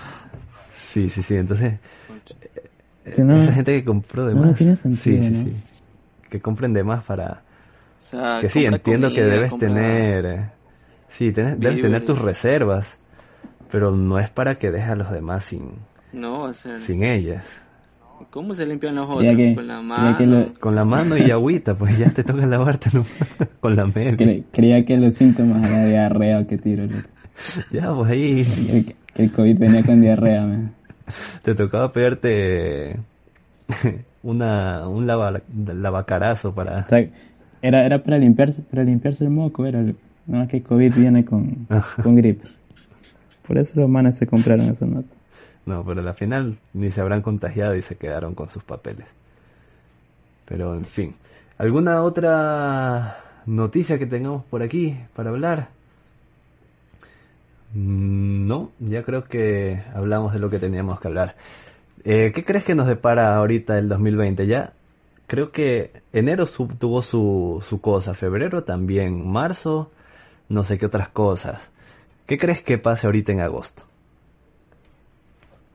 Sí, 0.76 1.08
sí, 1.08 1.22
sí. 1.22 1.36
Entonces, 1.36 1.74
no- 3.18 3.42
esa 3.42 3.52
gente 3.52 3.72
que 3.72 3.84
compró 3.84 4.26
de 4.26 4.34
no, 4.34 4.40
más. 4.40 4.50
no 4.50 4.54
tiene 4.56 4.76
sentido, 4.76 5.22
sí, 5.22 5.28
sí, 5.28 5.34
¿no? 5.34 5.44
sí. 5.44 5.56
Que 6.28 6.40
compren 6.40 6.72
de 6.72 6.82
más 6.84 7.04
para, 7.04 7.42
O 7.98 8.02
sea, 8.02 8.38
que 8.40 8.48
sí, 8.48 8.64
entiendo 8.64 9.08
que 9.12 9.22
debes 9.22 9.56
tener, 9.58 10.26
eh, 10.26 10.50
sí, 11.10 11.32
tenés- 11.32 11.56
debes 11.58 11.80
tener 11.80 12.04
tus 12.04 12.20
reservas, 12.20 12.98
pero 13.70 13.90
no 13.94 14.18
es 14.18 14.30
para 14.30 14.56
que 14.56 14.70
dejes 14.70 14.90
a 14.90 14.96
los 14.96 15.10
demás 15.12 15.44
sin, 15.44 15.70
No, 16.12 16.42
o 16.44 16.52
sea, 16.52 16.78
sin 16.78 17.04
ellas. 17.04 17.44
¿cómo 18.30 18.54
se 18.54 18.66
limpian 18.66 18.94
los 18.96 19.08
otros? 19.08 19.34
que- 19.36 19.54
Con 19.54 19.66
la 19.68 19.80
mano. 19.80 20.18
que 20.18 20.26
lo- 20.26 20.54
Con 20.60 20.74
la 20.74 20.84
mano 20.84 21.16
y 21.16 21.30
agüita, 21.30 21.74
pues 21.74 21.96
ya 21.98 22.10
te 22.10 22.22
toca 22.24 22.44
lavarte 22.46 22.90
con 23.60 23.76
la 23.76 23.86
media. 23.86 24.12
Cre- 24.16 24.44
creía 24.52 24.84
que 24.84 24.96
los 24.96 25.14
síntomas 25.14 25.66
era 25.70 25.84
diarrea 25.86 26.40
o 26.40 26.46
qué 26.46 26.58
tiro. 26.58 26.84
Ya, 27.70 27.94
pues 27.94 28.10
ahí 28.10 28.44
Que, 28.44 28.94
que 29.14 29.22
el 29.22 29.32
COVID 29.32 29.58
venía 29.58 29.82
con 29.82 30.00
diarrea, 30.02 30.42
man. 30.44 30.74
te 31.42 31.54
tocaba 31.54 31.90
pegarte 31.92 32.98
una, 34.22 34.86
un 34.88 35.06
lava, 35.06 35.40
lavacarazo 35.66 36.54
para... 36.54 36.80
O 36.82 36.86
sea, 36.86 37.06
era, 37.62 37.84
era 37.86 38.02
para 38.02 38.18
limpiarse, 38.18 38.62
para 38.62 38.84
limpiarse 38.84 39.24
el 39.24 39.30
moco, 39.30 39.64
era 39.66 39.80
lo- 39.82 39.94
no 40.30 40.42
es 40.42 40.48
que 40.48 40.58
el 40.58 40.62
COVID 40.62 40.94
viene 40.94 41.24
con, 41.24 41.66
con 42.02 42.16
gripe. 42.16 42.46
Por 43.46 43.58
eso 43.58 43.78
los 43.80 43.88
manes 43.88 44.16
se 44.16 44.26
compraron 44.26 44.66
esa 44.68 44.86
nota. 44.86 45.08
No, 45.66 45.84
pero 45.84 46.00
al 46.06 46.14
final 46.14 46.56
ni 46.72 46.90
se 46.90 47.00
habrán 47.00 47.22
contagiado 47.22 47.74
y 47.76 47.82
se 47.82 47.96
quedaron 47.96 48.34
con 48.34 48.48
sus 48.48 48.62
papeles. 48.62 49.06
Pero 50.46 50.74
en 50.74 50.84
fin, 50.84 51.14
¿alguna 51.58 52.02
otra 52.02 53.18
noticia 53.46 53.98
que 53.98 54.06
tengamos 54.06 54.44
por 54.44 54.62
aquí 54.62 54.96
para 55.14 55.30
hablar? 55.30 55.68
Mm, 57.74 58.46
No, 58.46 58.70
ya 58.80 59.02
creo 59.02 59.24
que 59.24 59.82
hablamos 59.94 60.32
de 60.32 60.38
lo 60.40 60.50
que 60.50 60.58
teníamos 60.58 61.00
que 61.00 61.08
hablar. 61.08 61.36
Eh, 62.04 62.32
¿Qué 62.34 62.44
crees 62.44 62.64
que 62.64 62.74
nos 62.74 62.88
depara 62.88 63.36
ahorita 63.36 63.78
el 63.78 63.88
2020? 63.88 64.46
Ya 64.46 64.72
creo 65.26 65.52
que 65.52 65.92
enero 66.12 66.46
su- 66.46 66.66
tuvo 66.66 67.02
su, 67.02 67.62
su 67.66 67.80
cosa, 67.80 68.14
febrero 68.14 68.64
también, 68.64 69.28
marzo, 69.30 69.90
no 70.50 70.62
sé 70.62 70.76
qué 70.76 70.84
otras 70.84 71.08
cosas. 71.08 71.70
¿Qué 72.26 72.36
crees 72.36 72.62
que 72.62 72.76
pase 72.76 73.06
ahorita 73.06 73.32
en 73.32 73.40
agosto? 73.40 73.84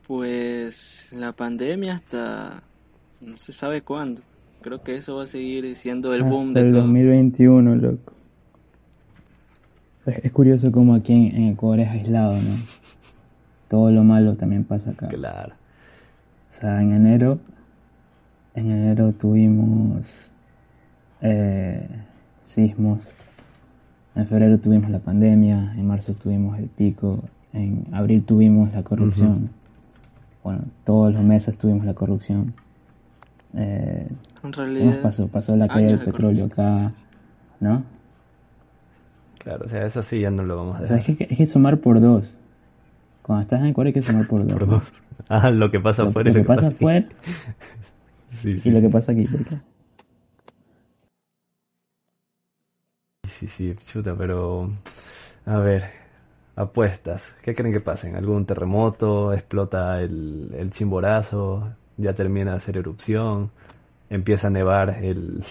Pues 0.06 1.12
la 1.14 1.32
pandemia 1.32 1.96
hasta 1.96 2.62
no 3.22 3.38
se 3.38 3.52
sabe 3.52 3.82
cuándo. 3.82 4.22
Creo 4.62 4.84
que 4.84 4.96
eso 4.98 5.16
va 5.16 5.24
a 5.24 5.28
seguir 5.28 5.76
siendo 5.76 6.14
el 6.14 6.24
boom 6.24 6.50
Hasta 6.50 6.60
de 6.60 6.66
el 6.68 6.72
todo. 6.72 6.82
2021, 6.82 7.76
loco. 7.76 8.14
Es, 10.06 10.26
es 10.26 10.32
curioso 10.32 10.72
como 10.72 10.94
aquí 10.94 11.14
en, 11.14 11.36
en 11.36 11.44
Ecuador 11.54 11.80
es 11.80 11.90
aislado, 11.90 12.34
¿no? 12.34 12.56
Todo 13.68 13.92
lo 13.92 14.04
malo 14.04 14.36
también 14.36 14.64
pasa 14.64 14.92
acá. 14.92 15.08
Claro. 15.08 15.56
O 16.56 16.60
sea, 16.62 16.82
en 16.82 16.94
enero, 16.94 17.40
en 18.54 18.72
enero 18.72 19.14
tuvimos 19.14 20.06
eh, 21.22 21.88
sismos, 22.44 23.00
en 24.16 24.28
febrero 24.28 24.58
tuvimos 24.58 24.90
la 24.90 25.00
pandemia, 25.00 25.74
en 25.78 25.88
marzo 25.88 26.14
tuvimos 26.14 26.58
el 26.60 26.66
pico, 26.68 27.24
en 27.54 27.86
abril 27.92 28.24
tuvimos 28.24 28.74
la 28.74 28.84
corrupción. 28.84 29.50
Bueno, 30.44 30.62
todos 30.86 31.14
los 31.14 31.24
meses 31.24 31.58
tuvimos 31.58 31.86
la 31.86 31.94
corrupción. 31.94 32.54
Eh, 33.56 34.08
En 34.10 34.18
¿Qué 34.42 34.48
más 34.48 34.56
realidad, 34.58 35.02
pasó? 35.02 35.28
Pasó 35.28 35.56
la 35.56 35.68
caída 35.68 35.90
del 35.92 36.00
de 36.00 36.06
petróleo 36.06 36.46
acá, 36.46 36.92
¿no? 37.60 37.84
Claro, 39.40 39.66
o 39.66 39.70
sea, 39.70 39.86
eso 39.86 40.02
sí 40.04 40.20
ya 40.22 40.32
no 40.32 40.44
lo 40.44 40.58
vamos 40.58 40.80
a 40.80 40.84
O 40.84 40.88
sea, 40.88 40.98
dejar. 40.98 41.12
es 41.12 41.18
que 41.18 41.28
hay 41.30 41.38
que 41.38 41.46
sumar 41.46 41.78
por 41.80 42.00
dos. 42.02 42.38
Cuando 43.22 43.42
estás 43.44 43.62
en 43.62 43.68
Ecuador 43.68 43.88
hay 43.88 43.94
que 43.94 44.02
sumar 44.02 44.28
por 44.28 44.46
dos. 44.46 44.54
Por 44.54 44.68
dos. 44.68 44.84
Ah, 45.30 45.50
lo 45.50 45.72
que 45.72 45.80
pasa 45.80 46.04
Lo, 46.04 46.10
afuera 46.10 46.30
lo 46.32 46.38
y 46.38 46.42
que 46.42 46.48
pasa 46.48 46.68
afuera 46.68 47.08
Sí, 48.42 48.60
sí, 48.60 48.70
y 48.70 48.72
lo 48.72 48.82
que 48.82 48.90
pasa 48.90 49.14
aquí. 49.14 49.26
¿por 49.26 49.44
qué? 49.46 49.58
Sí, 53.40 53.48
sí, 53.48 53.76
chuta, 53.86 54.16
pero... 54.16 54.72
A 55.46 55.58
ver, 55.58 55.84
apuestas. 56.56 57.36
¿Qué 57.42 57.54
creen 57.54 57.74
que 57.74 57.82
pasen? 57.82 58.16
¿Algún 58.16 58.46
terremoto? 58.46 59.34
¿Explota 59.34 60.02
el, 60.02 60.54
el 60.58 60.72
chimborazo? 60.72 61.70
¿Ya 61.98 62.14
termina 62.14 62.52
de 62.52 62.58
hacer 62.58 62.78
erupción? 62.78 63.52
¿Empieza 64.10 64.48
a 64.48 64.52
nevar 64.52 65.04
el... 65.04 65.44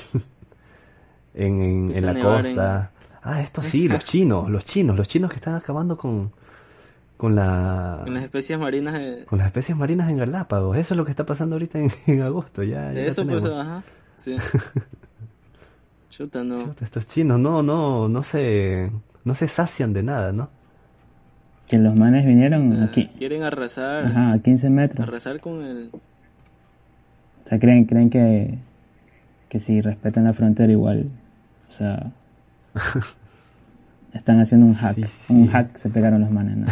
en, 1.34 1.92
en, 1.94 2.06
la 2.06 2.14
costa? 2.14 2.90
Ah, 3.22 3.42
esto 3.42 3.60
sí, 3.62 3.86
los 3.88 4.04
chinos, 4.04 4.48
los 4.48 4.64
chinos, 4.64 4.96
los 4.96 5.08
chinos 5.08 5.30
que 5.30 5.36
están 5.36 5.54
acabando 5.54 5.96
con... 5.96 6.32
Con 7.18 7.36
la... 7.36 8.02
en 8.06 8.14
las 8.14 8.24
especies 8.24 8.58
marinas 8.58 8.94
de, 8.94 9.24
Con 9.26 9.38
las 9.38 9.46
especies 9.46 9.76
marinas 9.76 10.10
en 10.10 10.16
Galápagos. 10.16 10.76
Eso 10.76 10.94
es 10.94 10.98
lo 10.98 11.04
que 11.04 11.10
está 11.10 11.24
pasando 11.24 11.54
ahorita 11.54 11.78
en, 11.78 11.90
en 12.06 12.22
agosto. 12.22 12.62
Ya, 12.62 12.92
eso, 12.92 13.26
pues, 13.26 13.44
ajá. 13.44 13.82
Sí. 14.16 14.36
Chuta, 16.16 16.44
no. 16.44 16.62
Chuta, 16.64 16.84
estos 16.84 17.06
chinos 17.08 17.40
no, 17.40 17.62
no, 17.62 18.08
no 18.08 18.22
se, 18.22 18.88
no 19.24 19.34
se 19.34 19.48
sacian 19.48 19.92
de 19.92 20.02
nada, 20.04 20.30
¿no? 20.32 20.48
Que 21.66 21.78
los 21.78 21.96
manes 21.98 22.24
vinieron 22.24 22.70
O 22.72 22.76
sea, 22.76 22.84
aquí, 22.84 23.06
Quieren 23.18 23.42
arrasar, 23.42 24.06
ajá, 24.06 24.32
a 24.34 24.38
15 24.38 24.70
metros. 24.70 25.08
arrasar 25.08 25.40
con 25.40 25.64
el... 25.64 25.90
O 25.92 27.48
sea, 27.48 27.58
creen, 27.58 27.84
creen 27.86 28.10
que, 28.10 28.58
que 29.48 29.58
si 29.60 29.80
respetan 29.80 30.24
la 30.24 30.32
frontera 30.34 30.70
igual, 30.72 31.08
o 31.68 31.72
sea, 31.72 32.12
están 34.14 34.40
haciendo 34.40 34.66
un 34.66 34.74
hack, 34.74 34.94
Sí, 34.94 35.04
sí. 35.26 35.32
un 35.34 35.48
hack 35.48 35.76
se 35.76 35.90
pegaron 35.90 36.20
los 36.20 36.30
manes, 36.30 36.56
¿no? 36.56 36.66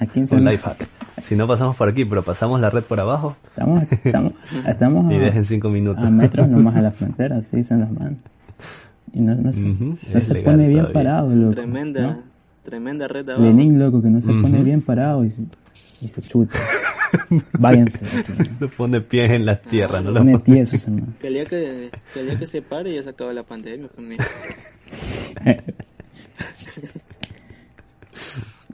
A 0.00 0.06
15 0.12 0.34
Un 0.34 0.44
metros. 0.44 0.66
life 0.76 0.84
hack. 0.84 1.22
Si 1.22 1.36
no 1.36 1.46
pasamos 1.46 1.76
por 1.76 1.88
aquí, 1.88 2.04
pero 2.04 2.22
pasamos 2.22 2.60
la 2.60 2.70
red 2.70 2.82
por 2.82 2.98
abajo 2.98 3.36
Estamos, 3.50 3.84
estamos, 3.92 4.32
estamos 4.66 5.12
y 5.12 5.16
a, 5.16 5.20
dejen 5.20 5.44
cinco 5.44 5.68
minutos. 5.68 6.04
a 6.04 6.10
metros 6.10 6.48
nomás 6.48 6.76
a 6.76 6.80
la 6.82 6.90
frontera, 6.90 7.36
así 7.36 7.58
dicen 7.58 7.80
los 7.80 7.90
manes. 7.92 8.18
Y 9.12 9.20
no, 9.20 9.34
no 9.34 9.52
se, 9.52 9.60
Ujú, 9.62 9.84
no 9.84 9.94
es 9.94 10.00
se 10.24 10.34
pone 10.42 10.68
bien 10.68 10.80
todavía. 10.82 10.92
parado, 10.92 11.34
loco. 11.34 11.54
Tremenda, 11.54 12.00
¿no? 12.02 12.22
tremenda 12.64 13.06
abajo. 13.06 13.40
Lenin, 13.42 13.78
loco, 13.78 14.00
que 14.02 14.08
no 14.08 14.20
se 14.20 14.28
pone 14.28 14.56
Ujú. 14.56 14.64
bien 14.64 14.82
parado 14.82 15.24
y 15.24 15.30
se, 15.30 15.42
y 16.00 16.08
se 16.08 16.22
chuta. 16.22 16.58
Váyanse. 17.58 18.04
¿no? 18.04 18.44
No 18.60 18.68
pone 18.68 19.00
pies 19.00 19.30
en 19.32 19.44
la 19.46 19.60
tierra, 19.60 19.98
Ah, 19.98 20.02
no 20.02 20.10
lo 20.12 20.20
pone 20.20 20.38
tieso 20.38 20.76
ese 20.76 20.90
man. 20.92 21.14
Que 21.20 21.26
el 21.26 21.34
día 21.34 21.44
que, 21.46 21.90
que 22.14 22.20
el 22.20 22.26
día 22.26 22.36
que 22.38 22.46
se 22.46 22.62
pare 22.62 22.94
ya 22.94 23.02
se 23.02 23.10
acaba 23.10 23.32
la 23.32 23.42
pandemia 23.42 23.88
pues, 23.88 23.92
conmigo. 23.96 24.22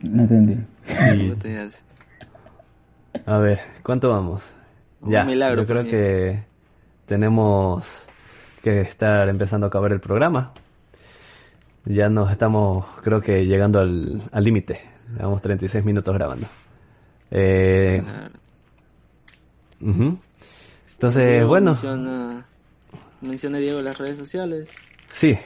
No 0.03 0.23
entendí. 0.23 0.53
Y- 0.55 1.29
¿Cómo 1.29 1.37
te 1.41 1.59
hace? 1.59 1.83
A 3.25 3.39
ver, 3.39 3.59
¿cuánto 3.83 4.11
vamos? 4.11 4.45
Un 5.01 5.11
ya, 5.11 5.25
milagro, 5.25 5.63
yo 5.63 5.67
creo 5.67 5.83
pues, 5.83 5.91
que 5.91 6.43
tenemos 7.07 8.06
que 8.67 8.81
estar 8.81 9.29
empezando 9.29 9.67
a 9.67 9.69
acabar 9.69 9.93
el 9.93 10.01
programa. 10.01 10.51
Ya 11.85 12.09
nos 12.09 12.33
estamos, 12.33 12.85
creo 13.05 13.21
que 13.21 13.47
llegando 13.47 13.79
al 13.79 14.23
al 14.33 14.43
límite. 14.43 14.81
Llevamos 15.17 15.41
36 15.41 15.85
minutos 15.85 16.13
grabando. 16.13 16.49
Eh. 17.31 18.03
Entonces, 19.81 21.29
Diego 21.29 21.49
bueno, 21.49 21.71
Menciona, 21.71 22.45
menciona 23.21 23.59
Diego 23.59 23.81
las 23.83 23.99
redes 23.99 24.19
sociales. 24.19 24.69
sí, 25.13 25.39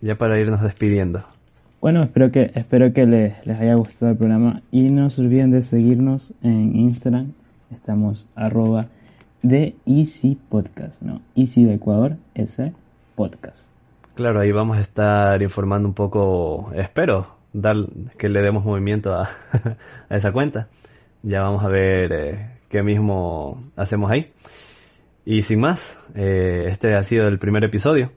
ya 0.00 0.14
para 0.14 0.38
irnos 0.38 0.60
despidiendo. 0.60 1.24
Bueno, 1.80 2.04
espero 2.04 2.30
que, 2.30 2.52
espero 2.54 2.92
que 2.92 3.06
les, 3.06 3.44
les 3.44 3.58
haya 3.58 3.74
gustado 3.74 4.12
el 4.12 4.18
programa 4.18 4.62
y 4.70 4.90
no 4.90 5.10
se 5.10 5.20
olviden 5.22 5.50
de 5.50 5.62
seguirnos 5.62 6.32
en 6.44 6.76
Instagram. 6.76 7.32
Estamos 7.72 8.28
arroba 8.36 8.86
de 9.42 9.74
Easy 9.86 10.38
Podcast, 10.48 11.02
¿no? 11.02 11.20
Easy 11.34 11.64
de 11.64 11.74
Ecuador, 11.74 12.16
S 12.34 12.72
Podcast. 13.16 13.68
Claro, 14.14 14.40
ahí 14.40 14.52
vamos 14.52 14.76
a 14.76 14.80
estar 14.80 15.40
informando 15.42 15.88
un 15.88 15.94
poco, 15.94 16.70
espero, 16.74 17.34
dar 17.52 17.76
que 18.18 18.28
le 18.28 18.40
demos 18.42 18.64
movimiento 18.64 19.14
a, 19.14 19.28
a 20.08 20.16
esa 20.16 20.32
cuenta. 20.32 20.68
Ya 21.22 21.42
vamos 21.42 21.64
a 21.64 21.68
ver 21.68 22.12
eh, 22.12 22.50
qué 22.68 22.82
mismo 22.82 23.62
hacemos 23.76 24.10
ahí. 24.10 24.32
Y 25.24 25.42
sin 25.42 25.60
más, 25.60 25.98
eh, 26.14 26.66
este 26.68 26.94
ha 26.94 27.02
sido 27.04 27.28
el 27.28 27.38
primer 27.38 27.62
episodio. 27.64 28.10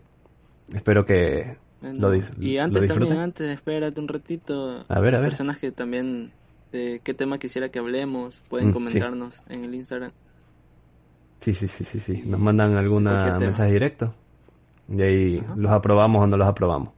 Espero 0.74 1.06
que 1.06 1.58
Bueno, 1.82 2.00
lo, 2.10 2.16
dis- 2.16 2.34
y 2.42 2.56
lo 2.56 2.64
antes 2.64 2.82
disfruten. 2.82 3.08
también, 3.10 3.24
antes, 3.24 3.52
espérate 3.52 4.00
un 4.02 4.08
ratito. 4.08 4.86
A 4.90 5.00
ver, 5.00 5.16
a 5.16 5.20
ver. 5.20 5.30
Personas 5.30 5.60
que 5.60 5.72
también, 5.72 6.32
de 6.72 7.00
qué 7.04 7.14
tema 7.14 7.38
quisiera 7.38 7.70
que 7.70 7.78
hablemos, 7.80 8.42
pueden 8.50 8.70
Mm, 8.70 8.72
sí. 8.72 8.74
comentarnos 8.74 9.44
en 9.50 9.64
el 9.66 9.76
Instagram. 9.76 10.12
Sí, 11.46 11.54
sí, 11.54 11.68
sí, 11.68 11.84
sí, 11.84 12.00
sí. 12.00 12.24
Nos 12.26 12.40
mandan 12.40 12.76
alguna 12.76 13.38
mensaje 13.38 13.72
directo. 13.72 14.16
Y 14.90 15.00
ahí 15.00 15.38
Ajá. 15.38 15.54
los 15.56 15.72
aprobamos 15.72 16.24
o 16.24 16.26
no 16.26 16.38
los 16.38 16.48
aprobamos. 16.48 16.90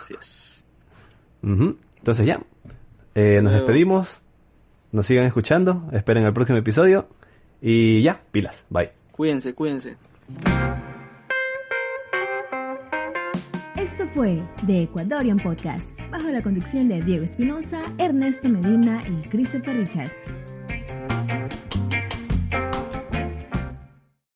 Así 0.00 0.14
es. 0.18 0.64
Entonces 1.40 2.26
ya, 2.26 2.40
eh, 3.14 3.34
nos 3.40 3.52
Luego. 3.52 3.58
despedimos. 3.58 4.20
Nos 4.90 5.06
sigan 5.06 5.26
escuchando. 5.26 5.88
Esperen 5.92 6.24
el 6.24 6.32
próximo 6.32 6.58
episodio. 6.58 7.06
Y 7.62 8.02
ya, 8.02 8.20
pilas. 8.32 8.64
Bye. 8.68 8.90
Cuídense, 9.12 9.54
cuídense. 9.54 9.96
Esto 13.76 14.06
fue 14.12 14.42
The 14.66 14.82
Ecuadorian 14.82 15.36
Podcast, 15.36 15.88
bajo 16.10 16.30
la 16.30 16.42
conducción 16.42 16.88
de 16.88 17.00
Diego 17.00 17.24
Espinosa, 17.24 17.80
Ernesto 17.98 18.48
Medina 18.48 19.04
y 19.06 19.28
Christopher 19.28 19.76
Richards. 19.76 20.34